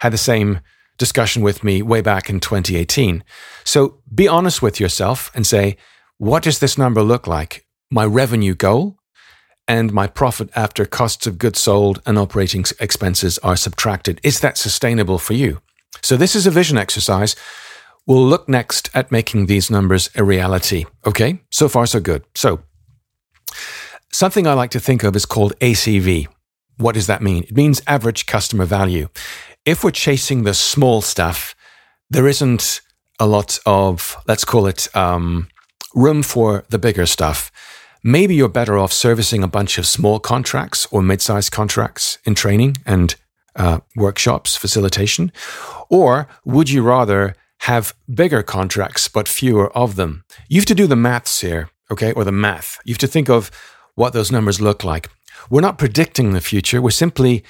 had 0.00 0.12
the 0.12 0.18
same 0.18 0.60
discussion 0.98 1.42
with 1.42 1.64
me 1.64 1.82
way 1.82 2.00
back 2.00 2.28
in 2.28 2.40
2018. 2.40 3.24
So 3.64 3.98
be 4.14 4.28
honest 4.28 4.62
with 4.62 4.78
yourself 4.80 5.30
and 5.34 5.46
say, 5.46 5.76
what 6.18 6.42
does 6.42 6.58
this 6.58 6.78
number 6.78 7.02
look 7.02 7.26
like? 7.26 7.66
My 7.90 8.04
revenue 8.04 8.54
goal 8.54 8.98
and 9.66 9.92
my 9.92 10.06
profit 10.06 10.50
after 10.54 10.84
costs 10.84 11.26
of 11.26 11.38
goods 11.38 11.58
sold 11.58 12.02
and 12.06 12.18
operating 12.18 12.64
expenses 12.80 13.38
are 13.38 13.56
subtracted. 13.56 14.20
Is 14.22 14.40
that 14.40 14.58
sustainable 14.58 15.18
for 15.18 15.34
you? 15.34 15.60
So 16.02 16.16
this 16.16 16.34
is 16.34 16.46
a 16.46 16.50
vision 16.50 16.78
exercise. 16.78 17.36
We'll 18.06 18.26
look 18.26 18.48
next 18.48 18.90
at 18.94 19.12
making 19.12 19.46
these 19.46 19.70
numbers 19.70 20.10
a 20.16 20.24
reality. 20.24 20.84
Okay, 21.06 21.40
so 21.50 21.68
far 21.68 21.86
so 21.86 22.00
good. 22.00 22.24
So, 22.34 22.60
something 24.12 24.46
I 24.46 24.52
like 24.54 24.70
to 24.70 24.80
think 24.80 25.02
of 25.02 25.16
is 25.16 25.26
called 25.26 25.58
ACV. 25.60 26.28
What 26.76 26.94
does 26.94 27.06
that 27.06 27.22
mean? 27.22 27.44
It 27.44 27.56
means 27.56 27.82
average 27.86 28.26
customer 28.26 28.64
value. 28.64 29.08
If 29.64 29.82
we're 29.82 29.90
chasing 29.90 30.42
the 30.42 30.54
small 30.54 31.02
stuff, 31.02 31.54
there 32.10 32.26
isn't 32.26 32.80
a 33.18 33.26
lot 33.26 33.58
of, 33.66 34.16
let's 34.26 34.44
call 34.44 34.66
it, 34.66 34.94
um, 34.96 35.48
room 35.94 36.22
for 36.22 36.64
the 36.70 36.78
bigger 36.78 37.06
stuff. 37.06 37.50
Maybe 38.02 38.34
you're 38.34 38.48
better 38.48 38.76
off 38.78 38.92
servicing 38.92 39.42
a 39.42 39.48
bunch 39.48 39.78
of 39.78 39.86
small 39.86 40.18
contracts 40.18 40.86
or 40.90 41.02
mid 41.02 41.22
sized 41.22 41.52
contracts 41.52 42.18
in 42.24 42.34
training 42.34 42.78
and 42.84 43.14
uh, 43.54 43.80
workshops, 43.94 44.56
facilitation. 44.56 45.30
Or 45.88 46.26
would 46.44 46.70
you 46.70 46.82
rather 46.82 47.36
have 47.62 47.94
bigger 48.12 48.42
contracts, 48.42 49.06
but 49.06 49.28
fewer 49.28 49.70
of 49.76 49.94
them. 49.94 50.24
You 50.48 50.60
have 50.60 50.66
to 50.66 50.74
do 50.74 50.88
the 50.88 50.96
maths 50.96 51.42
here, 51.42 51.70
okay, 51.92 52.10
or 52.12 52.24
the 52.24 52.32
math. 52.32 52.80
You 52.84 52.92
have 52.94 52.98
to 52.98 53.06
think 53.06 53.30
of 53.30 53.52
what 53.94 54.12
those 54.12 54.32
numbers 54.32 54.60
look 54.60 54.84
like. 54.84 55.08
We're 55.50 55.60
not 55.60 55.78
predicting 55.78 56.32
the 56.32 56.40
future, 56.40 56.80
we're 56.80 56.90
simply 56.90 57.44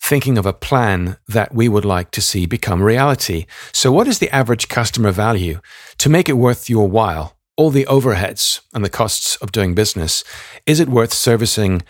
thinking 0.00 0.36
of 0.36 0.44
a 0.44 0.52
plan 0.52 1.16
that 1.28 1.54
we 1.54 1.68
would 1.68 1.84
like 1.84 2.10
to 2.10 2.20
see 2.20 2.46
become 2.46 2.82
reality. 2.82 3.46
So, 3.72 3.90
what 3.90 4.06
is 4.06 4.18
the 4.18 4.30
average 4.34 4.68
customer 4.68 5.12
value 5.12 5.60
to 5.98 6.10
make 6.10 6.28
it 6.28 6.34
worth 6.34 6.68
your 6.68 6.88
while? 6.88 7.36
All 7.56 7.70
the 7.70 7.86
overheads 7.86 8.60
and 8.72 8.84
the 8.84 8.90
costs 8.90 9.36
of 9.36 9.52
doing 9.52 9.74
business. 9.74 10.24
Is 10.66 10.80
it 10.80 10.88
worth 10.88 11.12
servicing 11.12 11.82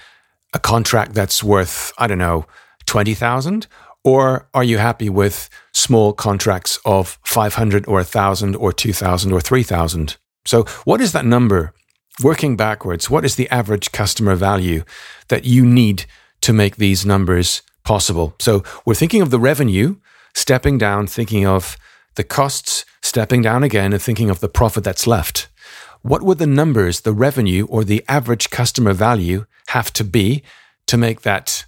a 0.53 0.59
contract 0.59 1.15
that's 1.15 1.43
worth, 1.43 1.93
I 1.99 2.07
don't 2.07 2.19
know, 2.19 2.47
20,000 2.87 3.67
or 4.05 4.47
are 4.53 4.63
you 4.63 4.79
happy 4.79 5.09
with 5.09 5.49
small 5.73 6.13
contracts 6.13 6.79
of 6.85 7.19
500 7.25 7.89
or 7.89 7.97
1,000 7.97 8.55
or 8.55 8.73
2,000 8.73 9.33
or 9.33 9.41
3,000? 9.41 10.17
So, 10.45 10.65
what 10.85 11.01
is 11.01 11.13
that 11.13 11.25
number? 11.25 11.73
Working 12.23 12.57
backwards, 12.57 13.11
what 13.11 13.25
is 13.25 13.35
the 13.35 13.51
average 13.51 13.91
customer 13.91 14.37
value 14.37 14.85
that 15.29 15.45
you 15.45 15.67
need 15.67 16.07
to 16.43 16.53
make 16.53 16.77
these 16.77 17.05
numbers 17.05 17.63
possible? 17.83 18.37
So, 18.39 18.63
we're 18.87 18.95
thinking 18.95 19.21
of 19.21 19.31
the 19.31 19.41
revenue, 19.41 19.97
stepping 20.33 20.79
down, 20.79 21.09
thinking 21.09 21.45
of 21.45 21.77
the 22.15 22.23
costs, 22.23 22.85
stepping 23.03 23.43
down 23.43 23.65
again, 23.65 23.93
and 23.93 24.01
thinking 24.01 24.31
of 24.31 24.39
the 24.39 24.49
profit 24.49 24.85
that's 24.85 25.09
left. 25.09 25.49
What 26.03 26.23
would 26.23 26.39
the 26.39 26.47
numbers, 26.47 27.01
the 27.01 27.13
revenue, 27.13 27.67
or 27.69 27.83
the 27.83 28.05
average 28.07 28.49
customer 28.49 28.93
value 28.93 29.47
have 29.69 29.93
to 29.95 30.05
be 30.05 30.45
to 30.87 30.97
make 30.97 31.23
that 31.23 31.65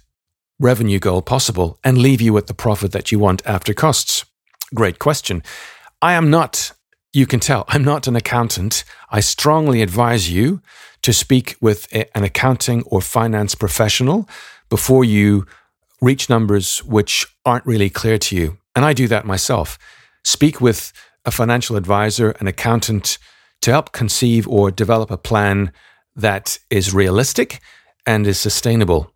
revenue 0.59 0.99
goal 0.99 1.21
possible 1.21 1.77
and 1.83 1.97
leave 1.97 2.21
you 2.21 2.31
with 2.31 2.47
the 2.47 2.53
profit 2.53 2.93
that 2.93 3.11
you 3.11 3.19
want 3.19 3.45
after 3.45 3.73
costs? 3.73 4.23
Great 4.73 4.97
question. 4.97 5.43
I 6.01 6.13
am 6.13 6.29
not, 6.29 6.71
you 7.13 7.25
can 7.25 7.39
tell, 7.39 7.65
I'm 7.67 7.83
not 7.83 8.07
an 8.07 8.15
accountant. 8.15 8.83
I 9.09 9.19
strongly 9.19 9.81
advise 9.81 10.29
you 10.31 10.61
to 11.01 11.13
speak 11.13 11.55
with 11.61 11.87
a, 11.93 12.15
an 12.17 12.23
accounting 12.23 12.83
or 12.83 13.01
finance 13.01 13.55
professional 13.55 14.27
before 14.69 15.05
you 15.05 15.45
reach 16.01 16.29
numbers 16.29 16.83
which 16.83 17.25
aren't 17.45 17.65
really 17.65 17.89
clear 17.89 18.17
to 18.17 18.35
you. 18.35 18.57
And 18.75 18.85
I 18.85 18.93
do 18.93 19.07
that 19.07 19.25
myself. 19.25 19.79
Speak 20.23 20.61
with 20.61 20.93
a 21.25 21.31
financial 21.31 21.75
advisor, 21.75 22.31
an 22.39 22.47
accountant 22.47 23.17
to 23.61 23.71
help 23.71 23.91
conceive 23.91 24.47
or 24.47 24.69
develop 24.69 25.09
a 25.09 25.17
plan 25.17 25.71
that 26.15 26.59
is 26.69 26.93
realistic 26.93 27.59
and 28.05 28.27
is 28.27 28.39
sustainable. 28.39 29.11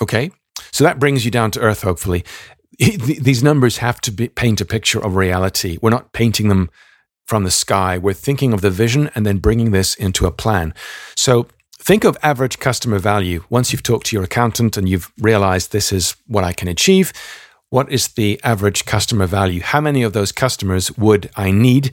Okay? 0.00 0.30
So 0.72 0.84
that 0.84 0.98
brings 0.98 1.24
you 1.24 1.30
down 1.30 1.50
to 1.52 1.60
earth, 1.60 1.82
hopefully. 1.82 2.24
These 2.78 3.42
numbers 3.42 3.78
have 3.78 4.00
to 4.02 4.10
be, 4.10 4.28
paint 4.28 4.60
a 4.60 4.64
picture 4.64 5.02
of 5.02 5.16
reality. 5.16 5.78
We're 5.80 5.90
not 5.90 6.12
painting 6.12 6.48
them 6.48 6.70
from 7.26 7.44
the 7.44 7.50
sky. 7.50 7.98
We're 7.98 8.14
thinking 8.14 8.52
of 8.52 8.60
the 8.60 8.70
vision 8.70 9.10
and 9.14 9.26
then 9.26 9.38
bringing 9.38 9.72
this 9.72 9.94
into 9.94 10.26
a 10.26 10.30
plan. 10.30 10.74
So 11.16 11.48
think 11.78 12.04
of 12.04 12.16
average 12.22 12.58
customer 12.58 12.98
value. 12.98 13.44
Once 13.50 13.72
you've 13.72 13.82
talked 13.82 14.06
to 14.06 14.16
your 14.16 14.24
accountant 14.24 14.76
and 14.76 14.88
you've 14.88 15.12
realized 15.18 15.72
this 15.72 15.92
is 15.92 16.16
what 16.26 16.44
I 16.44 16.52
can 16.52 16.68
achieve, 16.68 17.12
what 17.70 17.90
is 17.90 18.08
the 18.08 18.40
average 18.44 18.84
customer 18.84 19.26
value? 19.26 19.60
How 19.60 19.80
many 19.80 20.02
of 20.02 20.12
those 20.12 20.32
customers 20.32 20.96
would 20.96 21.30
I 21.36 21.50
need 21.50 21.90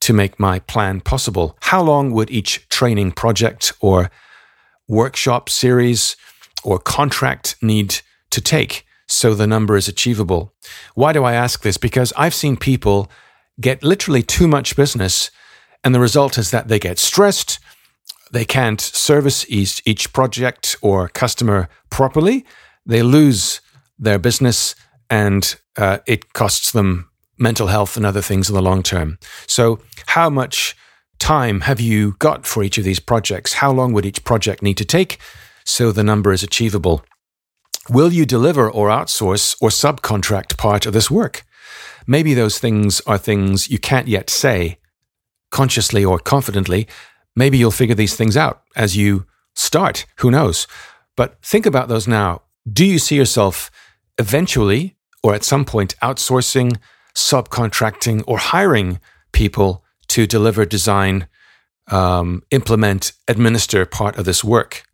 to 0.00 0.12
make 0.12 0.40
my 0.40 0.58
plan 0.58 1.00
possible? 1.00 1.56
How 1.60 1.80
long 1.80 2.10
would 2.10 2.30
each 2.30 2.68
training 2.68 3.12
project 3.12 3.72
or 3.80 4.10
workshop 4.88 5.48
series 5.48 6.16
or 6.64 6.78
contract 6.78 7.56
need 7.62 8.00
to 8.30 8.40
take 8.40 8.84
so 9.06 9.34
the 9.34 9.46
number 9.46 9.76
is 9.76 9.88
achievable. 9.88 10.52
Why 10.94 11.12
do 11.12 11.22
I 11.22 11.34
ask 11.34 11.62
this? 11.62 11.76
Because 11.76 12.12
I've 12.16 12.34
seen 12.34 12.56
people 12.56 13.10
get 13.60 13.82
literally 13.82 14.22
too 14.22 14.48
much 14.48 14.76
business, 14.76 15.30
and 15.84 15.94
the 15.94 16.00
result 16.00 16.38
is 16.38 16.50
that 16.50 16.68
they 16.68 16.78
get 16.78 16.98
stressed, 16.98 17.58
they 18.32 18.44
can't 18.44 18.80
service 18.80 19.44
each, 19.48 19.82
each 19.84 20.12
project 20.12 20.76
or 20.80 21.08
customer 21.08 21.68
properly, 21.90 22.44
they 22.86 23.02
lose 23.02 23.60
their 23.98 24.18
business, 24.18 24.74
and 25.10 25.56
uh, 25.76 25.98
it 26.06 26.32
costs 26.32 26.72
them 26.72 27.10
mental 27.38 27.66
health 27.66 27.96
and 27.96 28.06
other 28.06 28.22
things 28.22 28.48
in 28.48 28.54
the 28.54 28.62
long 28.62 28.82
term. 28.82 29.18
So, 29.46 29.80
how 30.06 30.30
much 30.30 30.76
time 31.18 31.60
have 31.62 31.80
you 31.80 32.16
got 32.18 32.46
for 32.46 32.62
each 32.62 32.78
of 32.78 32.84
these 32.84 33.00
projects? 33.00 33.54
How 33.54 33.70
long 33.70 33.92
would 33.92 34.06
each 34.06 34.24
project 34.24 34.62
need 34.62 34.76
to 34.78 34.84
take 34.84 35.18
so 35.64 35.92
the 35.92 36.02
number 36.02 36.32
is 36.32 36.42
achievable? 36.42 37.04
Will 37.88 38.12
you 38.12 38.24
deliver 38.24 38.70
or 38.70 38.88
outsource 38.88 39.56
or 39.60 39.68
subcontract 39.68 40.56
part 40.56 40.86
of 40.86 40.92
this 40.92 41.10
work? 41.10 41.44
Maybe 42.06 42.34
those 42.34 42.58
things 42.58 43.00
are 43.06 43.18
things 43.18 43.70
you 43.70 43.78
can't 43.78 44.08
yet 44.08 44.30
say 44.30 44.78
consciously 45.50 46.04
or 46.04 46.18
confidently. 46.18 46.88
Maybe 47.36 47.58
you'll 47.58 47.70
figure 47.70 47.94
these 47.94 48.16
things 48.16 48.36
out 48.36 48.62
as 48.74 48.96
you 48.96 49.26
start. 49.54 50.06
Who 50.16 50.30
knows? 50.30 50.66
But 51.16 51.40
think 51.42 51.66
about 51.66 51.88
those 51.88 52.08
now. 52.08 52.42
Do 52.70 52.84
you 52.84 52.98
see 52.98 53.16
yourself 53.16 53.70
eventually 54.18 54.96
or 55.22 55.34
at 55.34 55.44
some 55.44 55.64
point 55.64 55.94
outsourcing, 56.02 56.78
subcontracting, 57.14 58.24
or 58.26 58.38
hiring 58.38 58.98
people 59.32 59.84
to 60.08 60.26
deliver, 60.26 60.64
design, 60.64 61.28
um, 61.88 62.42
implement, 62.50 63.12
administer 63.28 63.86
part 63.86 64.16
of 64.16 64.24
this 64.24 64.42
work? 64.42 64.84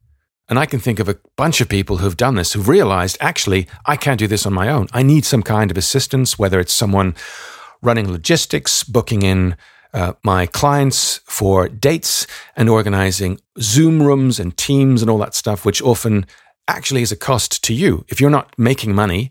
And 0.49 0.59
I 0.59 0.67
can 0.67 0.81
think 0.81 0.99
of 0.99 1.09
a 1.09 1.19
bunch 1.37 1.61
of 1.61 1.69
people 1.69 1.99
who've 1.99 2.17
done 2.17 2.37
this, 2.37 2.53
who've 2.55 2.69
realized 2.69 3.19
actually, 3.21 3.69
I 3.85 3.97
can't 3.97 4.19
do 4.19 4.27
this 4.27 4.47
on 4.47 4.55
my 4.55 4.69
own. 4.71 4.89
I 4.93 5.03
need 5.03 5.25
some 5.25 5.43
kind 5.43 5.71
of 5.71 5.77
assistance, 5.77 6.39
whether 6.39 6.59
it's 6.59 6.73
someone 6.73 7.15
running 7.83 8.11
logistics, 8.11 8.83
booking 8.83 9.23
in 9.23 9.57
uh, 9.93 10.15
my 10.23 10.47
clients 10.47 11.19
for 11.25 11.69
dates 11.69 12.27
and 12.57 12.69
organizing 12.69 13.41
Zoom 13.61 14.03
rooms 14.03 14.41
and 14.41 14.57
Teams 14.57 15.03
and 15.03 15.11
all 15.11 15.19
that 15.19 15.35
stuff, 15.35 15.65
which 15.65 15.83
often 15.83 16.27
actually 16.67 17.03
is 17.03 17.13
a 17.13 17.17
cost 17.17 17.63
to 17.65 17.75
you. 17.75 18.05
If 18.09 18.21
you're 18.21 18.31
not 18.31 18.59
making 18.59 18.95
money 18.95 19.31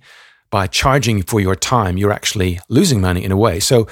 by 0.49 0.67
charging 0.67 1.23
for 1.23 1.39
your 1.39 1.55
time, 1.55 1.97
you're 1.97 2.11
actually 2.11 2.59
losing 2.69 3.01
money 3.01 3.23
in 3.23 3.31
a 3.31 3.37
way. 3.37 3.59
So, 3.59 3.87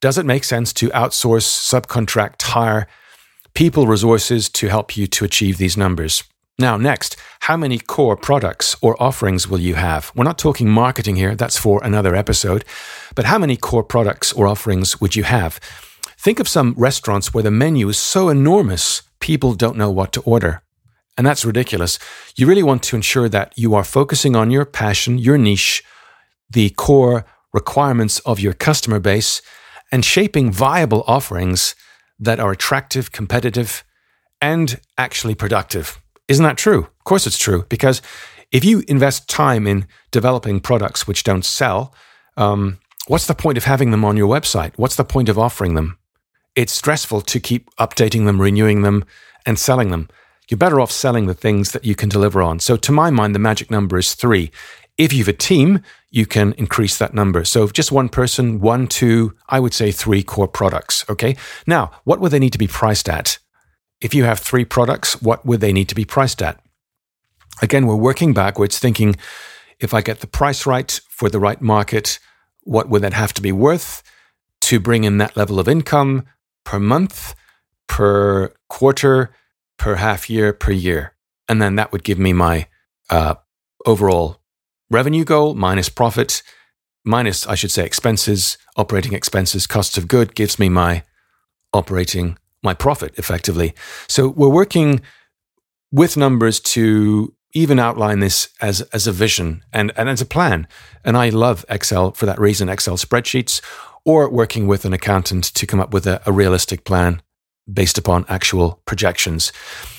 does 0.00 0.18
it 0.18 0.26
make 0.26 0.42
sense 0.42 0.72
to 0.74 0.88
outsource, 0.88 1.46
subcontract, 1.46 2.42
hire 2.42 2.88
people 3.54 3.86
resources 3.86 4.48
to 4.48 4.66
help 4.68 4.96
you 4.96 5.06
to 5.06 5.24
achieve 5.24 5.58
these 5.58 5.76
numbers? 5.76 6.24
Now, 6.58 6.76
next, 6.76 7.16
how 7.40 7.56
many 7.56 7.78
core 7.78 8.16
products 8.16 8.76
or 8.82 9.00
offerings 9.02 9.48
will 9.48 9.58
you 9.58 9.74
have? 9.74 10.12
We're 10.14 10.24
not 10.24 10.38
talking 10.38 10.68
marketing 10.68 11.16
here, 11.16 11.34
that's 11.34 11.58
for 11.58 11.82
another 11.82 12.14
episode. 12.14 12.64
But 13.14 13.24
how 13.24 13.38
many 13.38 13.56
core 13.56 13.82
products 13.82 14.32
or 14.32 14.46
offerings 14.46 15.00
would 15.00 15.16
you 15.16 15.24
have? 15.24 15.58
Think 16.18 16.38
of 16.38 16.48
some 16.48 16.74
restaurants 16.76 17.32
where 17.32 17.42
the 17.42 17.50
menu 17.50 17.88
is 17.88 17.98
so 17.98 18.28
enormous, 18.28 19.02
people 19.18 19.54
don't 19.54 19.76
know 19.76 19.90
what 19.90 20.12
to 20.12 20.20
order. 20.20 20.62
And 21.16 21.26
that's 21.26 21.44
ridiculous. 21.44 21.98
You 22.36 22.46
really 22.46 22.62
want 22.62 22.82
to 22.84 22.96
ensure 22.96 23.28
that 23.28 23.52
you 23.56 23.74
are 23.74 23.84
focusing 23.84 24.36
on 24.36 24.50
your 24.50 24.64
passion, 24.64 25.18
your 25.18 25.38
niche, 25.38 25.82
the 26.48 26.70
core 26.70 27.24
requirements 27.52 28.18
of 28.20 28.40
your 28.40 28.52
customer 28.52 28.98
base, 28.98 29.42
and 29.90 30.04
shaping 30.04 30.52
viable 30.52 31.04
offerings 31.06 31.74
that 32.18 32.40
are 32.40 32.52
attractive, 32.52 33.10
competitive, 33.10 33.84
and 34.40 34.80
actually 34.96 35.34
productive. 35.34 36.01
Isn't 36.32 36.44
that 36.44 36.56
true? 36.56 36.84
Of 36.84 37.04
course 37.04 37.26
it's 37.26 37.36
true, 37.36 37.66
because 37.68 38.00
if 38.52 38.64
you 38.64 38.82
invest 38.88 39.28
time 39.28 39.66
in 39.66 39.86
developing 40.10 40.60
products 40.60 41.06
which 41.06 41.24
don't 41.24 41.44
sell, 41.44 41.94
um, 42.38 42.78
what's 43.06 43.26
the 43.26 43.34
point 43.34 43.58
of 43.58 43.64
having 43.64 43.90
them 43.90 44.02
on 44.02 44.16
your 44.16 44.34
website? 44.34 44.72
What's 44.76 44.96
the 44.96 45.04
point 45.04 45.28
of 45.28 45.38
offering 45.38 45.74
them? 45.74 45.98
It's 46.56 46.72
stressful 46.72 47.20
to 47.20 47.38
keep 47.38 47.68
updating 47.76 48.24
them, 48.24 48.40
renewing 48.40 48.80
them, 48.80 49.04
and 49.44 49.58
selling 49.58 49.90
them. 49.90 50.08
You're 50.48 50.56
better 50.56 50.80
off 50.80 50.90
selling 50.90 51.26
the 51.26 51.34
things 51.34 51.72
that 51.72 51.84
you 51.84 51.94
can 51.94 52.08
deliver 52.08 52.40
on. 52.40 52.60
So, 52.60 52.78
to 52.78 52.92
my 52.92 53.10
mind, 53.10 53.34
the 53.34 53.38
magic 53.38 53.70
number 53.70 53.98
is 53.98 54.14
three. 54.14 54.50
If 54.96 55.12
you 55.12 55.18
have 55.18 55.28
a 55.28 55.34
team, 55.34 55.82
you 56.10 56.24
can 56.24 56.54
increase 56.54 56.96
that 56.96 57.12
number. 57.12 57.44
So, 57.44 57.68
just 57.68 57.92
one 57.92 58.08
person, 58.08 58.58
one, 58.58 58.86
two, 58.86 59.36
I 59.50 59.60
would 59.60 59.74
say 59.74 59.92
three 59.92 60.22
core 60.22 60.48
products. 60.48 61.04
Okay. 61.10 61.36
Now, 61.66 61.90
what 62.04 62.20
would 62.20 62.32
they 62.32 62.38
need 62.38 62.52
to 62.52 62.58
be 62.58 62.68
priced 62.68 63.10
at? 63.10 63.36
If 64.02 64.14
you 64.14 64.24
have 64.24 64.40
three 64.40 64.64
products, 64.64 65.22
what 65.22 65.46
would 65.46 65.60
they 65.60 65.72
need 65.72 65.88
to 65.88 65.94
be 65.94 66.04
priced 66.04 66.42
at? 66.42 66.60
Again, 67.62 67.86
we're 67.86 67.94
working 67.94 68.34
backwards, 68.34 68.80
thinking 68.80 69.14
if 69.78 69.94
I 69.94 70.00
get 70.02 70.18
the 70.18 70.26
price 70.26 70.66
right 70.66 71.00
for 71.08 71.28
the 71.28 71.38
right 71.38 71.60
market, 71.62 72.18
what 72.64 72.88
would 72.88 73.02
that 73.02 73.12
have 73.12 73.32
to 73.34 73.42
be 73.42 73.52
worth 73.52 74.02
to 74.62 74.80
bring 74.80 75.04
in 75.04 75.18
that 75.18 75.36
level 75.36 75.60
of 75.60 75.68
income 75.68 76.24
per 76.64 76.80
month, 76.80 77.36
per 77.86 78.52
quarter, 78.68 79.32
per 79.78 79.94
half 79.94 80.28
year, 80.28 80.52
per 80.52 80.72
year? 80.72 81.14
And 81.48 81.62
then 81.62 81.76
that 81.76 81.92
would 81.92 82.02
give 82.02 82.18
me 82.18 82.32
my 82.32 82.66
uh, 83.08 83.36
overall 83.86 84.40
revenue 84.90 85.24
goal 85.24 85.54
minus 85.54 85.88
profit, 85.88 86.42
minus, 87.04 87.46
I 87.46 87.54
should 87.54 87.70
say, 87.70 87.84
expenses, 87.84 88.58
operating 88.76 89.12
expenses, 89.12 89.68
cost 89.68 89.96
of 89.96 90.08
good 90.08 90.34
gives 90.34 90.58
me 90.58 90.68
my 90.68 91.04
operating, 91.72 92.36
my 92.62 92.74
profit 92.74 93.18
effectively. 93.18 93.74
So 94.08 94.28
we're 94.28 94.48
working 94.48 95.00
with 95.90 96.16
numbers 96.16 96.60
to 96.60 97.34
even 97.54 97.78
outline 97.78 98.20
this 98.20 98.48
as, 98.60 98.80
as 98.92 99.06
a 99.06 99.12
vision 99.12 99.62
and, 99.72 99.92
and 99.96 100.08
as 100.08 100.20
a 100.20 100.26
plan. 100.26 100.66
And 101.04 101.16
I 101.16 101.28
love 101.28 101.64
Excel 101.68 102.12
for 102.12 102.26
that 102.26 102.40
reason, 102.40 102.68
Excel 102.68 102.96
spreadsheets, 102.96 103.60
or 104.04 104.28
working 104.30 104.66
with 104.66 104.84
an 104.84 104.92
accountant 104.92 105.44
to 105.44 105.66
come 105.66 105.80
up 105.80 105.92
with 105.92 106.06
a, 106.06 106.22
a 106.26 106.32
realistic 106.32 106.84
plan 106.84 107.20
based 107.72 107.98
upon 107.98 108.24
actual 108.28 108.80
projections. 108.86 109.52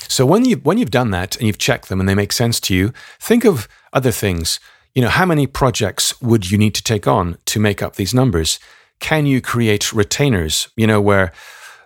So 0.07 0.25
when 0.25 0.45
you 0.45 0.57
when 0.57 0.77
you've 0.77 0.91
done 0.91 1.11
that 1.11 1.37
and 1.37 1.47
you've 1.47 1.57
checked 1.57 1.89
them 1.89 1.99
and 1.99 2.09
they 2.09 2.15
make 2.15 2.33
sense 2.33 2.59
to 2.61 2.75
you, 2.75 2.91
think 3.19 3.45
of 3.45 3.67
other 3.93 4.11
things. 4.11 4.59
You 4.93 5.01
know, 5.01 5.09
how 5.09 5.25
many 5.25 5.47
projects 5.47 6.21
would 6.21 6.51
you 6.51 6.57
need 6.57 6.75
to 6.75 6.83
take 6.83 7.07
on 7.07 7.37
to 7.45 7.59
make 7.59 7.81
up 7.81 7.95
these 7.95 8.13
numbers? 8.13 8.59
Can 8.99 9.25
you 9.25 9.41
create 9.41 9.91
retainers, 9.91 10.67
you 10.75 10.85
know, 10.85 11.01
where 11.01 11.31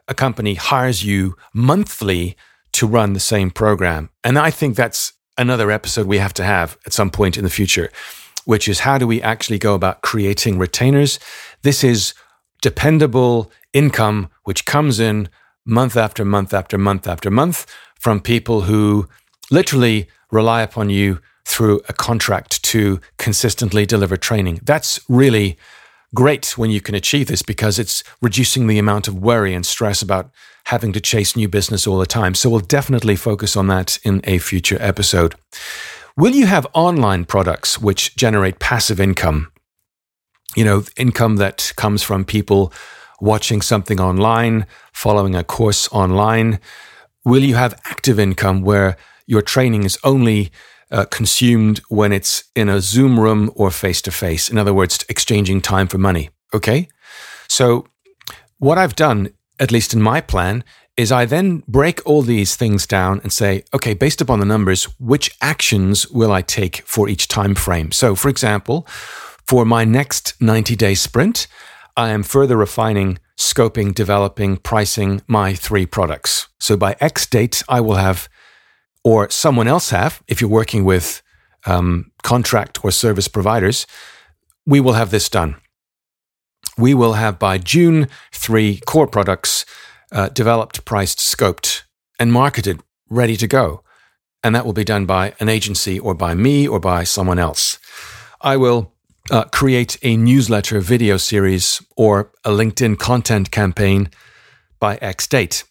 a 0.08 0.14
company 0.14 0.56
hires 0.56 1.04
you 1.04 1.36
monthly 1.54 2.38
to 2.74 2.88
run 2.88 3.14
the 3.14 3.20
same 3.20 3.52
program? 3.52 4.10
And 4.24 4.38
I 4.38 4.52
think 4.52 4.76
that's 4.76 5.14
another 5.38 5.72
episode 5.72 6.08
we 6.08 6.18
have 6.18 6.34
to 6.36 6.44
have 6.44 6.78
at 6.86 6.94
some 6.94 7.10
point 7.10 7.38
in 7.38 7.44
the 7.44 7.50
future, 7.50 7.92
which 8.46 8.68
is 8.68 8.80
how 8.80 8.98
do 8.98 9.06
we 9.06 9.22
actually 9.22 9.60
go 9.60 9.76
about 9.76 10.02
creating 10.02 10.58
retainers? 10.58 11.20
This 11.62 11.84
is 11.84 12.14
dependable 12.62 13.52
income 13.74 14.30
which 14.44 14.66
comes 14.66 15.00
in 15.00 15.30
month 15.66 15.96
after 15.96 16.26
month 16.26 16.54
after 16.54 16.78
month 16.78 17.08
after 17.08 17.30
month 17.30 17.66
from 18.00 18.20
people 18.20 18.62
who 18.62 19.08
literally 19.52 20.08
rely 20.32 20.62
upon 20.62 20.90
you 20.90 21.20
through 21.46 21.82
a 21.88 21.94
contract 21.94 22.62
to 22.64 23.00
consistently 23.18 23.86
deliver 23.86 24.18
training. 24.18 24.60
That's 24.64 25.00
really 25.08 25.58
great 26.16 26.58
when 26.58 26.70
you 26.70 26.82
can 26.82 26.96
achieve 26.96 27.28
this 27.28 27.42
because 27.42 27.80
it's 27.80 28.04
reducing 28.22 28.68
the 28.68 28.80
amount 28.80 29.08
of 29.08 29.22
worry 29.22 29.54
and 29.54 29.66
stress 29.66 30.02
about 30.02 30.32
having 30.66 30.94
to 30.94 31.02
chase 31.02 31.36
new 31.36 31.48
business 31.48 31.88
all 31.88 31.98
the 31.98 32.06
time. 32.06 32.34
So 32.36 32.50
we'll 32.50 32.60
definitely 32.60 33.16
focus 33.16 33.56
on 33.56 33.68
that 33.68 34.00
in 34.04 34.22
a 34.24 34.38
future 34.38 34.78
episode. 34.80 35.36
Will 36.16 36.34
you 36.34 36.48
have 36.48 36.66
online 36.74 37.26
products 37.26 37.80
which 37.80 38.16
generate 38.16 38.60
passive 38.60 39.00
income? 39.00 39.52
You 40.56 40.66
know, 40.66 40.84
income 40.98 41.36
that 41.36 41.72
comes 41.76 42.02
from 42.02 42.26
people 42.26 42.74
watching 43.22 43.62
something 43.62 44.00
online, 44.00 44.66
following 44.94 45.36
a 45.36 45.44
course 45.44 45.88
online. 45.92 46.60
Will 47.24 47.44
you 47.44 47.56
have 47.56 47.80
active 47.86 48.20
income 48.20 48.62
where 48.62 48.98
your 49.28 49.42
training 49.42 49.84
is 49.84 49.98
only 50.04 50.52
uh, 50.92 51.06
consumed 51.06 51.80
when 51.90 52.12
it's 52.12 52.44
in 52.56 52.70
a 52.70 52.82
Zoom 52.82 53.20
room 53.20 53.52
or 53.56 53.72
face 53.72 54.02
to 54.04 54.12
face? 54.12 54.50
In 54.50 54.58
other 54.58 54.74
words, 54.74 55.06
exchanging 55.10 55.62
time 55.62 55.88
for 55.88 55.98
money. 55.98 56.30
Okay. 56.54 56.88
So, 57.48 57.88
what 58.60 58.78
I've 58.78 58.96
done 58.96 59.30
at 59.60 59.72
least 59.72 59.94
in 59.94 60.02
my 60.02 60.22
plan, 60.22 60.64
is 60.96 61.12
I 61.12 61.26
then 61.26 61.64
break 61.68 62.02
all 62.06 62.22
these 62.22 62.56
things 62.56 62.88
down 62.88 63.20
and 63.22 63.32
say, 63.32 63.64
okay, 63.74 63.94
based 63.94 64.22
upon 64.22 64.40
the 64.40 64.46
numbers, 64.46 64.86
which 65.00 65.36
actions 65.42 66.10
will 66.10 66.32
I 66.32 66.42
take 66.42 66.78
for 66.86 67.08
each 67.08 67.28
time 67.28 67.56
frame? 67.56 67.92
So, 67.92 68.16
for 68.16 68.30
example, 68.30 68.88
for 69.46 69.66
my 69.66 69.86
next 69.86 70.40
90 70.42 70.76
day 70.76 70.96
sprint, 70.96 71.48
I 71.96 72.10
am 72.10 72.24
further 72.24 72.58
refining, 72.58 73.20
scoping, 73.38 73.94
developing, 73.94 74.58
pricing 74.58 75.22
my 75.28 75.54
three 75.54 75.86
products. 75.86 76.48
So 76.60 76.78
by 76.78 76.96
X 77.00 77.26
date, 77.26 77.64
I 77.70 77.82
will 77.82 77.96
have, 77.96 78.28
or 79.08 79.30
someone 79.30 79.68
else 79.68 79.88
have, 79.92 80.22
if 80.28 80.36
you're 80.40 80.60
working 80.62 80.84
with 80.86 81.22
um, 81.66 82.12
contract 82.24 82.74
or 82.84 82.92
service 82.92 83.28
providers, 83.28 83.88
we 84.66 84.80
will 84.80 84.94
have 84.94 85.12
this 85.12 85.30
done 85.30 85.56
we 86.78 86.94
will 86.94 87.14
have 87.14 87.40
by 87.40 87.58
June 87.58 88.08
three 88.32 88.80
core 88.86 89.08
products 89.08 89.66
uh, 90.12 90.30
developed, 90.30 90.86
priced, 90.86 91.20
scoped, 91.20 91.84
and 92.20 92.32
marketed, 92.32 92.82
ready 93.10 93.36
to 93.38 93.48
go. 93.48 93.84
And 94.44 94.54
that 94.56 94.66
will 94.66 94.74
be 94.74 94.84
done 94.84 95.06
by 95.06 95.34
an 95.40 95.50
agency 95.50 96.00
or 96.00 96.14
by 96.14 96.36
me 96.36 96.68
or 96.68 96.80
by 96.80 97.04
someone 97.04 97.40
else. 97.40 97.80
I 98.40 98.56
will 98.56 98.94
uh, 99.32 99.46
create 99.46 99.98
a 100.04 100.16
newsletter 100.16 100.80
video 100.80 101.18
series 101.18 101.82
or 101.98 102.32
a 102.46 102.52
LinkedIn 102.52 103.00
content 103.00 103.52
campaign 103.52 104.10
by 104.80 104.98
X 104.98 105.28
date. 105.28 105.64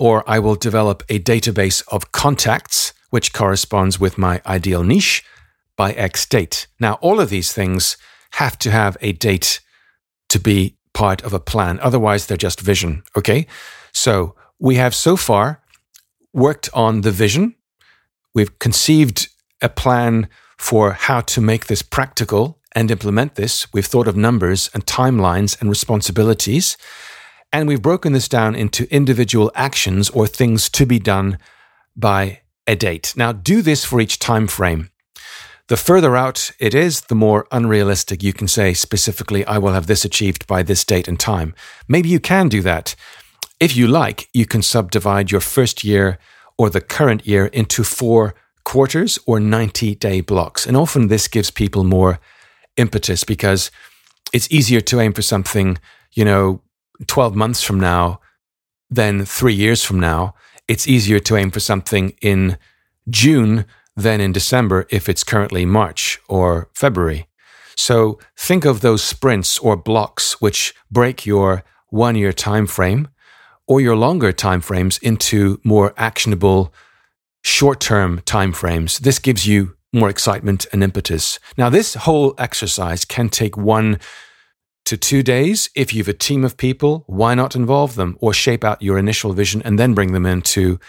Or 0.00 0.24
I 0.26 0.38
will 0.38 0.54
develop 0.54 1.02
a 1.10 1.20
database 1.20 1.84
of 1.88 2.10
contacts 2.10 2.94
which 3.10 3.34
corresponds 3.34 4.00
with 4.00 4.16
my 4.16 4.40
ideal 4.46 4.82
niche 4.82 5.22
by 5.76 5.92
X 5.92 6.24
date. 6.24 6.66
Now, 6.80 6.94
all 7.02 7.20
of 7.20 7.28
these 7.28 7.52
things 7.52 7.98
have 8.32 8.58
to 8.60 8.70
have 8.70 8.96
a 9.02 9.12
date 9.12 9.60
to 10.30 10.38
be 10.40 10.78
part 10.94 11.22
of 11.22 11.34
a 11.34 11.40
plan. 11.40 11.78
Otherwise, 11.80 12.26
they're 12.26 12.36
just 12.48 12.60
vision. 12.60 13.02
Okay. 13.14 13.46
So 13.92 14.34
we 14.58 14.76
have 14.76 14.94
so 14.94 15.16
far 15.16 15.62
worked 16.32 16.70
on 16.72 17.02
the 17.02 17.10
vision. 17.10 17.56
We've 18.34 18.58
conceived 18.58 19.28
a 19.60 19.68
plan 19.68 20.28
for 20.56 20.92
how 20.92 21.20
to 21.20 21.40
make 21.42 21.66
this 21.66 21.82
practical 21.82 22.58
and 22.72 22.90
implement 22.90 23.34
this. 23.34 23.70
We've 23.74 23.86
thought 23.86 24.08
of 24.08 24.16
numbers 24.16 24.70
and 24.72 24.86
timelines 24.86 25.60
and 25.60 25.68
responsibilities. 25.68 26.76
And 27.52 27.66
we've 27.66 27.82
broken 27.82 28.12
this 28.12 28.28
down 28.28 28.54
into 28.54 28.92
individual 28.94 29.50
actions 29.54 30.08
or 30.10 30.26
things 30.26 30.68
to 30.70 30.86
be 30.86 30.98
done 30.98 31.38
by 31.96 32.40
a 32.66 32.76
date. 32.76 33.14
Now, 33.16 33.32
do 33.32 33.62
this 33.62 33.84
for 33.84 34.00
each 34.00 34.18
time 34.18 34.46
frame. 34.46 34.90
The 35.66 35.76
further 35.76 36.16
out 36.16 36.50
it 36.58 36.74
is, 36.74 37.02
the 37.02 37.14
more 37.14 37.46
unrealistic 37.52 38.22
you 38.22 38.32
can 38.32 38.48
say 38.48 38.74
specifically, 38.74 39.44
I 39.46 39.58
will 39.58 39.72
have 39.72 39.86
this 39.86 40.04
achieved 40.04 40.46
by 40.46 40.62
this 40.62 40.84
date 40.84 41.08
and 41.08 41.18
time. 41.18 41.54
Maybe 41.88 42.08
you 42.08 42.20
can 42.20 42.48
do 42.48 42.60
that. 42.62 42.94
If 43.60 43.76
you 43.76 43.86
like, 43.86 44.28
you 44.32 44.46
can 44.46 44.62
subdivide 44.62 45.30
your 45.30 45.40
first 45.40 45.84
year 45.84 46.18
or 46.58 46.70
the 46.70 46.80
current 46.80 47.26
year 47.26 47.46
into 47.46 47.84
four 47.84 48.34
quarters 48.64 49.18
or 49.26 49.38
90 49.40 49.94
day 49.96 50.20
blocks. 50.20 50.66
And 50.66 50.76
often 50.76 51.08
this 51.08 51.28
gives 51.28 51.50
people 51.50 51.84
more 51.84 52.20
impetus 52.76 53.24
because 53.24 53.70
it's 54.32 54.50
easier 54.50 54.80
to 54.80 55.00
aim 55.00 55.12
for 55.12 55.22
something, 55.22 55.78
you 56.12 56.24
know, 56.24 56.62
12 57.06 57.34
months 57.34 57.62
from 57.62 57.80
now 57.80 58.20
than 58.90 59.24
three 59.24 59.54
years 59.54 59.84
from 59.84 60.00
now. 60.00 60.34
It's 60.68 60.88
easier 60.88 61.18
to 61.20 61.36
aim 61.36 61.50
for 61.50 61.60
something 61.60 62.14
in 62.20 62.58
June 63.08 63.64
than 63.96 64.20
in 64.20 64.32
December 64.32 64.86
if 64.90 65.08
it's 65.08 65.24
currently 65.24 65.64
March 65.64 66.20
or 66.28 66.68
February. 66.74 67.26
So 67.76 68.18
think 68.36 68.64
of 68.64 68.80
those 68.80 69.02
sprints 69.02 69.58
or 69.58 69.76
blocks 69.76 70.40
which 70.40 70.74
break 70.90 71.26
your 71.26 71.64
one 71.88 72.14
year 72.14 72.32
time 72.32 72.66
frame 72.66 73.08
or 73.66 73.80
your 73.80 73.96
longer 73.96 74.32
time 74.32 74.60
frames 74.60 74.98
into 74.98 75.60
more 75.64 75.94
actionable 75.96 76.72
short 77.42 77.80
term 77.80 78.20
time 78.24 78.52
frames. 78.52 78.98
This 78.98 79.18
gives 79.18 79.46
you 79.46 79.76
more 79.92 80.08
excitement 80.08 80.66
and 80.72 80.84
impetus. 80.84 81.38
Now, 81.56 81.70
this 81.70 81.94
whole 81.94 82.34
exercise 82.38 83.04
can 83.04 83.28
take 83.28 83.56
one 83.56 83.98
to 84.90 84.96
two 84.96 85.22
days. 85.22 85.70
If 85.76 85.94
you 85.94 86.00
have 86.00 86.08
a 86.08 86.12
team 86.12 86.44
of 86.44 86.56
people, 86.56 87.04
why 87.06 87.36
not 87.36 87.54
involve 87.54 87.94
them 87.94 88.16
or 88.20 88.34
shape 88.34 88.64
out 88.64 88.82
your 88.82 88.98
initial 88.98 89.32
vision 89.32 89.62
and 89.62 89.78
then 89.78 89.94
bring 89.94 90.12
them 90.12 90.26
in 90.26 90.42
to 90.42 90.80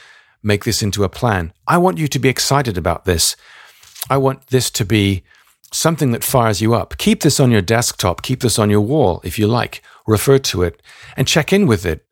make 0.42 0.66
this 0.66 0.82
into 0.82 1.04
a 1.04 1.10
plan? 1.10 1.54
I 1.68 1.78
want 1.78 2.00
you 2.00 2.08
to 2.08 2.18
be 2.18 2.28
excited 2.28 2.80
about 2.80 3.06
this. 3.06 3.36
I 4.10 4.18
want 4.18 4.48
this 4.48 4.72
to 4.72 4.86
be 4.86 5.24
something 5.72 6.14
that 6.14 6.24
fires 6.24 6.62
you 6.62 6.74
up. 6.74 6.98
Keep 6.98 7.22
this 7.22 7.40
on 7.40 7.52
your 7.52 7.62
desktop, 7.62 8.24
keep 8.24 8.40
this 8.40 8.58
on 8.58 8.72
your 8.72 8.82
wall 8.82 9.22
if 9.24 9.38
you 9.38 9.46
like, 9.46 9.84
refer 10.08 10.40
to 10.40 10.64
it 10.64 10.82
and 11.16 11.28
check 11.28 11.54
in 11.54 11.68
with 11.68 11.86
it. 11.86 12.04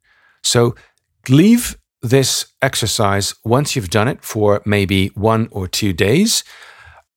So 0.43 0.75
leave 1.27 1.75
this 2.03 2.53
exercise 2.61 3.33
once 3.43 3.75
you've 3.75 3.89
done 3.89 4.07
it 4.07 4.23
for 4.23 4.61
maybe 4.63 5.07
one 5.15 5.49
or 5.51 5.67
two 5.67 5.91
days, 5.93 6.43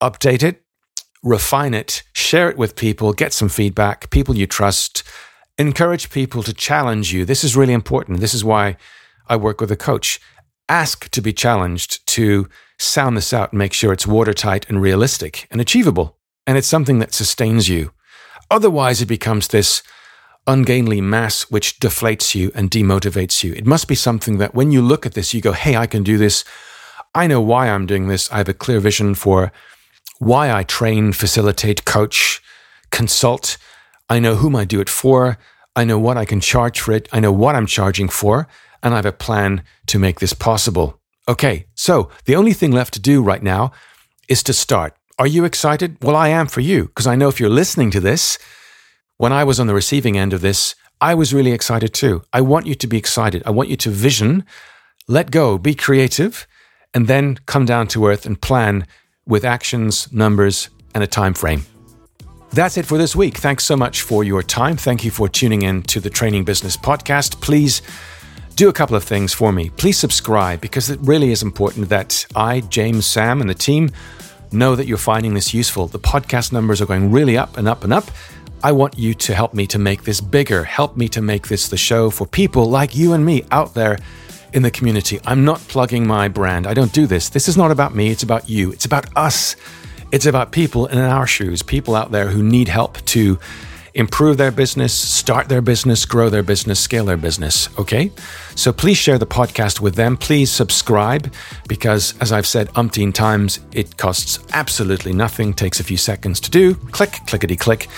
update 0.00 0.42
it, 0.42 0.61
refine 1.22 1.74
it, 1.74 2.02
share 2.12 2.50
it 2.50 2.56
with 2.56 2.76
people, 2.76 3.12
get 3.12 3.32
some 3.32 3.48
feedback, 3.48 4.10
people 4.10 4.36
you 4.36 4.46
trust, 4.46 5.02
encourage 5.58 6.10
people 6.10 6.42
to 6.42 6.52
challenge 6.52 7.12
you. 7.12 7.24
This 7.24 7.44
is 7.44 7.56
really 7.56 7.72
important. 7.72 8.20
This 8.20 8.34
is 8.34 8.44
why 8.44 8.76
I 9.28 9.36
work 9.36 9.60
with 9.60 9.70
a 9.70 9.76
coach. 9.76 10.20
Ask 10.68 11.10
to 11.10 11.20
be 11.20 11.32
challenged 11.32 12.06
to 12.08 12.48
sound 12.78 13.16
this 13.16 13.32
out 13.32 13.52
and 13.52 13.58
make 13.58 13.72
sure 13.72 13.92
it's 13.92 14.06
watertight 14.06 14.68
and 14.68 14.82
realistic 14.82 15.46
and 15.50 15.60
achievable. 15.60 16.16
And 16.46 16.58
it's 16.58 16.68
something 16.68 16.98
that 16.98 17.14
sustains 17.14 17.68
you. 17.68 17.92
Otherwise, 18.50 19.00
it 19.00 19.06
becomes 19.06 19.48
this 19.48 19.82
ungainly 20.46 21.00
mass 21.00 21.42
which 21.50 21.78
deflates 21.78 22.34
you 22.34 22.50
and 22.54 22.70
demotivates 22.70 23.44
you. 23.44 23.52
It 23.52 23.66
must 23.66 23.86
be 23.86 23.94
something 23.94 24.38
that 24.38 24.54
when 24.54 24.72
you 24.72 24.82
look 24.82 25.06
at 25.06 25.14
this, 25.14 25.32
you 25.32 25.40
go, 25.40 25.52
hey, 25.52 25.76
I 25.76 25.86
can 25.86 26.02
do 26.02 26.18
this. 26.18 26.44
I 27.14 27.28
know 27.28 27.40
why 27.40 27.68
I'm 27.68 27.86
doing 27.86 28.08
this. 28.08 28.30
I 28.32 28.38
have 28.38 28.48
a 28.48 28.54
clear 28.54 28.80
vision 28.80 29.14
for 29.14 29.52
why 30.22 30.52
I 30.52 30.62
train, 30.62 31.12
facilitate, 31.12 31.84
coach, 31.84 32.40
consult. 32.90 33.58
I 34.08 34.20
know 34.20 34.36
whom 34.36 34.54
I 34.54 34.64
do 34.64 34.80
it 34.80 34.88
for. 34.88 35.36
I 35.74 35.84
know 35.84 35.98
what 35.98 36.16
I 36.16 36.24
can 36.24 36.40
charge 36.40 36.78
for 36.80 36.92
it. 36.92 37.08
I 37.12 37.18
know 37.18 37.32
what 37.32 37.56
I'm 37.56 37.66
charging 37.66 38.08
for. 38.08 38.46
And 38.82 38.94
I 38.94 38.98
have 38.98 39.06
a 39.06 39.12
plan 39.12 39.64
to 39.86 39.98
make 39.98 40.20
this 40.20 40.32
possible. 40.32 41.00
Okay, 41.28 41.66
so 41.74 42.08
the 42.24 42.36
only 42.36 42.52
thing 42.52 42.70
left 42.72 42.94
to 42.94 43.00
do 43.00 43.22
right 43.22 43.42
now 43.42 43.72
is 44.28 44.42
to 44.44 44.52
start. 44.52 44.94
Are 45.18 45.26
you 45.26 45.44
excited? 45.44 45.96
Well, 46.02 46.16
I 46.16 46.28
am 46.28 46.46
for 46.46 46.60
you, 46.60 46.86
because 46.86 47.06
I 47.06 47.16
know 47.16 47.28
if 47.28 47.40
you're 47.40 47.50
listening 47.60 47.90
to 47.92 48.00
this, 48.00 48.38
when 49.18 49.32
I 49.32 49.44
was 49.44 49.58
on 49.58 49.66
the 49.66 49.74
receiving 49.74 50.16
end 50.16 50.32
of 50.32 50.40
this, 50.40 50.74
I 51.00 51.14
was 51.14 51.34
really 51.34 51.52
excited 51.52 51.92
too. 51.92 52.22
I 52.32 52.40
want 52.40 52.66
you 52.66 52.74
to 52.76 52.86
be 52.86 52.96
excited. 52.96 53.42
I 53.44 53.50
want 53.50 53.68
you 53.68 53.76
to 53.76 53.90
vision, 53.90 54.44
let 55.08 55.30
go, 55.30 55.58
be 55.58 55.74
creative, 55.74 56.46
and 56.94 57.08
then 57.08 57.38
come 57.46 57.64
down 57.64 57.86
to 57.88 58.06
earth 58.06 58.26
and 58.26 58.40
plan 58.40 58.86
with 59.26 59.44
actions, 59.44 60.12
numbers, 60.12 60.68
and 60.94 61.02
a 61.02 61.06
time 61.06 61.34
frame. 61.34 61.64
That's 62.52 62.76
it 62.76 62.84
for 62.84 62.98
this 62.98 63.16
week. 63.16 63.38
Thanks 63.38 63.64
so 63.64 63.76
much 63.76 64.02
for 64.02 64.24
your 64.24 64.42
time. 64.42 64.76
Thank 64.76 65.04
you 65.04 65.10
for 65.10 65.28
tuning 65.28 65.62
in 65.62 65.82
to 65.84 66.00
the 66.00 66.10
Training 66.10 66.44
Business 66.44 66.76
Podcast. 66.76 67.40
Please 67.40 67.80
do 68.56 68.68
a 68.68 68.72
couple 68.72 68.94
of 68.94 69.04
things 69.04 69.32
for 69.32 69.52
me. 69.52 69.70
Please 69.70 69.98
subscribe 69.98 70.60
because 70.60 70.90
it 70.90 71.00
really 71.00 71.30
is 71.30 71.42
important 71.42 71.88
that 71.88 72.26
I, 72.36 72.60
James, 72.60 73.06
Sam, 73.06 73.40
and 73.40 73.48
the 73.48 73.54
team 73.54 73.90
know 74.52 74.76
that 74.76 74.86
you're 74.86 74.98
finding 74.98 75.32
this 75.32 75.54
useful. 75.54 75.86
The 75.86 75.98
podcast 75.98 76.52
numbers 76.52 76.82
are 76.82 76.86
going 76.86 77.10
really 77.10 77.38
up 77.38 77.56
and 77.56 77.66
up 77.66 77.84
and 77.84 77.92
up. 77.92 78.10
I 78.62 78.72
want 78.72 78.98
you 78.98 79.14
to 79.14 79.34
help 79.34 79.54
me 79.54 79.66
to 79.68 79.78
make 79.78 80.04
this 80.04 80.20
bigger, 80.20 80.62
help 80.62 80.96
me 80.96 81.08
to 81.08 81.22
make 81.22 81.48
this 81.48 81.68
the 81.68 81.76
show 81.76 82.10
for 82.10 82.26
people 82.26 82.66
like 82.66 82.94
you 82.94 83.14
and 83.14 83.24
me 83.24 83.44
out 83.50 83.74
there 83.74 83.98
in 84.52 84.62
the 84.62 84.70
community. 84.70 85.20
I'm 85.24 85.44
not 85.44 85.60
plugging 85.60 86.06
my 86.06 86.28
brand. 86.28 86.66
I 86.66 86.74
don't 86.74 86.92
do 86.92 87.06
this. 87.06 87.28
This 87.28 87.48
is 87.48 87.56
not 87.56 87.70
about 87.70 87.94
me, 87.94 88.10
it's 88.10 88.22
about 88.22 88.48
you. 88.48 88.72
It's 88.72 88.84
about 88.84 89.06
us. 89.16 89.56
It's 90.12 90.26
about 90.26 90.52
people 90.52 90.86
in 90.86 90.98
our 90.98 91.26
shoes, 91.26 91.62
people 91.62 91.94
out 91.94 92.10
there 92.10 92.28
who 92.28 92.42
need 92.42 92.68
help 92.68 92.98
to 93.06 93.38
improve 93.94 94.36
their 94.36 94.50
business, 94.50 94.92
start 94.92 95.48
their 95.48 95.60
business, 95.60 96.04
grow 96.04 96.28
their 96.30 96.42
business, 96.42 96.80
scale 96.80 97.04
their 97.04 97.16
business. 97.16 97.68
Okay? 97.78 98.10
So 98.54 98.72
please 98.72 98.96
share 98.96 99.18
the 99.18 99.26
podcast 99.26 99.80
with 99.80 99.94
them. 99.94 100.16
Please 100.16 100.50
subscribe 100.50 101.32
because, 101.68 102.14
as 102.20 102.32
I've 102.32 102.46
said 102.46 102.68
umpteen 102.70 103.12
times, 103.12 103.60
it 103.72 103.96
costs 103.96 104.38
absolutely 104.52 105.12
nothing, 105.12 105.52
takes 105.52 105.80
a 105.80 105.84
few 105.84 105.96
seconds 105.96 106.40
to 106.40 106.50
do. 106.50 106.74
Click, 106.74 107.12
clickety 107.26 107.56
click 107.56 107.88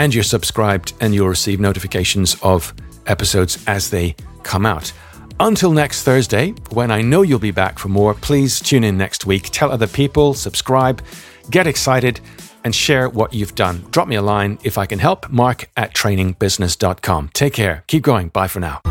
and 0.00 0.14
you're 0.14 0.24
subscribed, 0.24 0.94
and 1.02 1.14
you'll 1.14 1.28
receive 1.28 1.60
notifications 1.60 2.34
of 2.42 2.72
episodes 3.06 3.62
as 3.66 3.90
they 3.90 4.16
come 4.42 4.64
out. 4.64 4.94
Until 5.42 5.72
next 5.72 6.02
Thursday, 6.02 6.50
when 6.70 6.90
I 6.90 7.00
know 7.00 7.22
you'll 7.22 7.38
be 7.38 7.50
back 7.50 7.78
for 7.78 7.88
more, 7.88 8.12
please 8.12 8.60
tune 8.60 8.84
in 8.84 8.98
next 8.98 9.24
week. 9.24 9.48
Tell 9.50 9.72
other 9.72 9.86
people, 9.86 10.34
subscribe, 10.34 11.02
get 11.48 11.66
excited, 11.66 12.20
and 12.62 12.74
share 12.74 13.08
what 13.08 13.32
you've 13.32 13.54
done. 13.54 13.86
Drop 13.90 14.06
me 14.06 14.16
a 14.16 14.22
line 14.22 14.58
if 14.64 14.76
I 14.76 14.84
can 14.84 14.98
help. 14.98 15.30
Mark 15.30 15.70
at 15.78 15.94
trainingbusiness.com. 15.94 17.30
Take 17.32 17.54
care. 17.54 17.84
Keep 17.86 18.02
going. 18.02 18.28
Bye 18.28 18.48
for 18.48 18.60
now. 18.60 18.82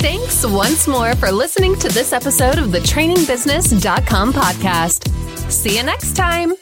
Thanks 0.00 0.46
once 0.46 0.88
more 0.88 1.14
for 1.16 1.30
listening 1.30 1.76
to 1.80 1.90
this 1.90 2.14
episode 2.14 2.56
of 2.56 2.72
the 2.72 2.78
trainingbusiness.com 2.78 4.32
podcast. 4.32 5.52
See 5.52 5.76
you 5.76 5.82
next 5.82 6.16
time. 6.16 6.54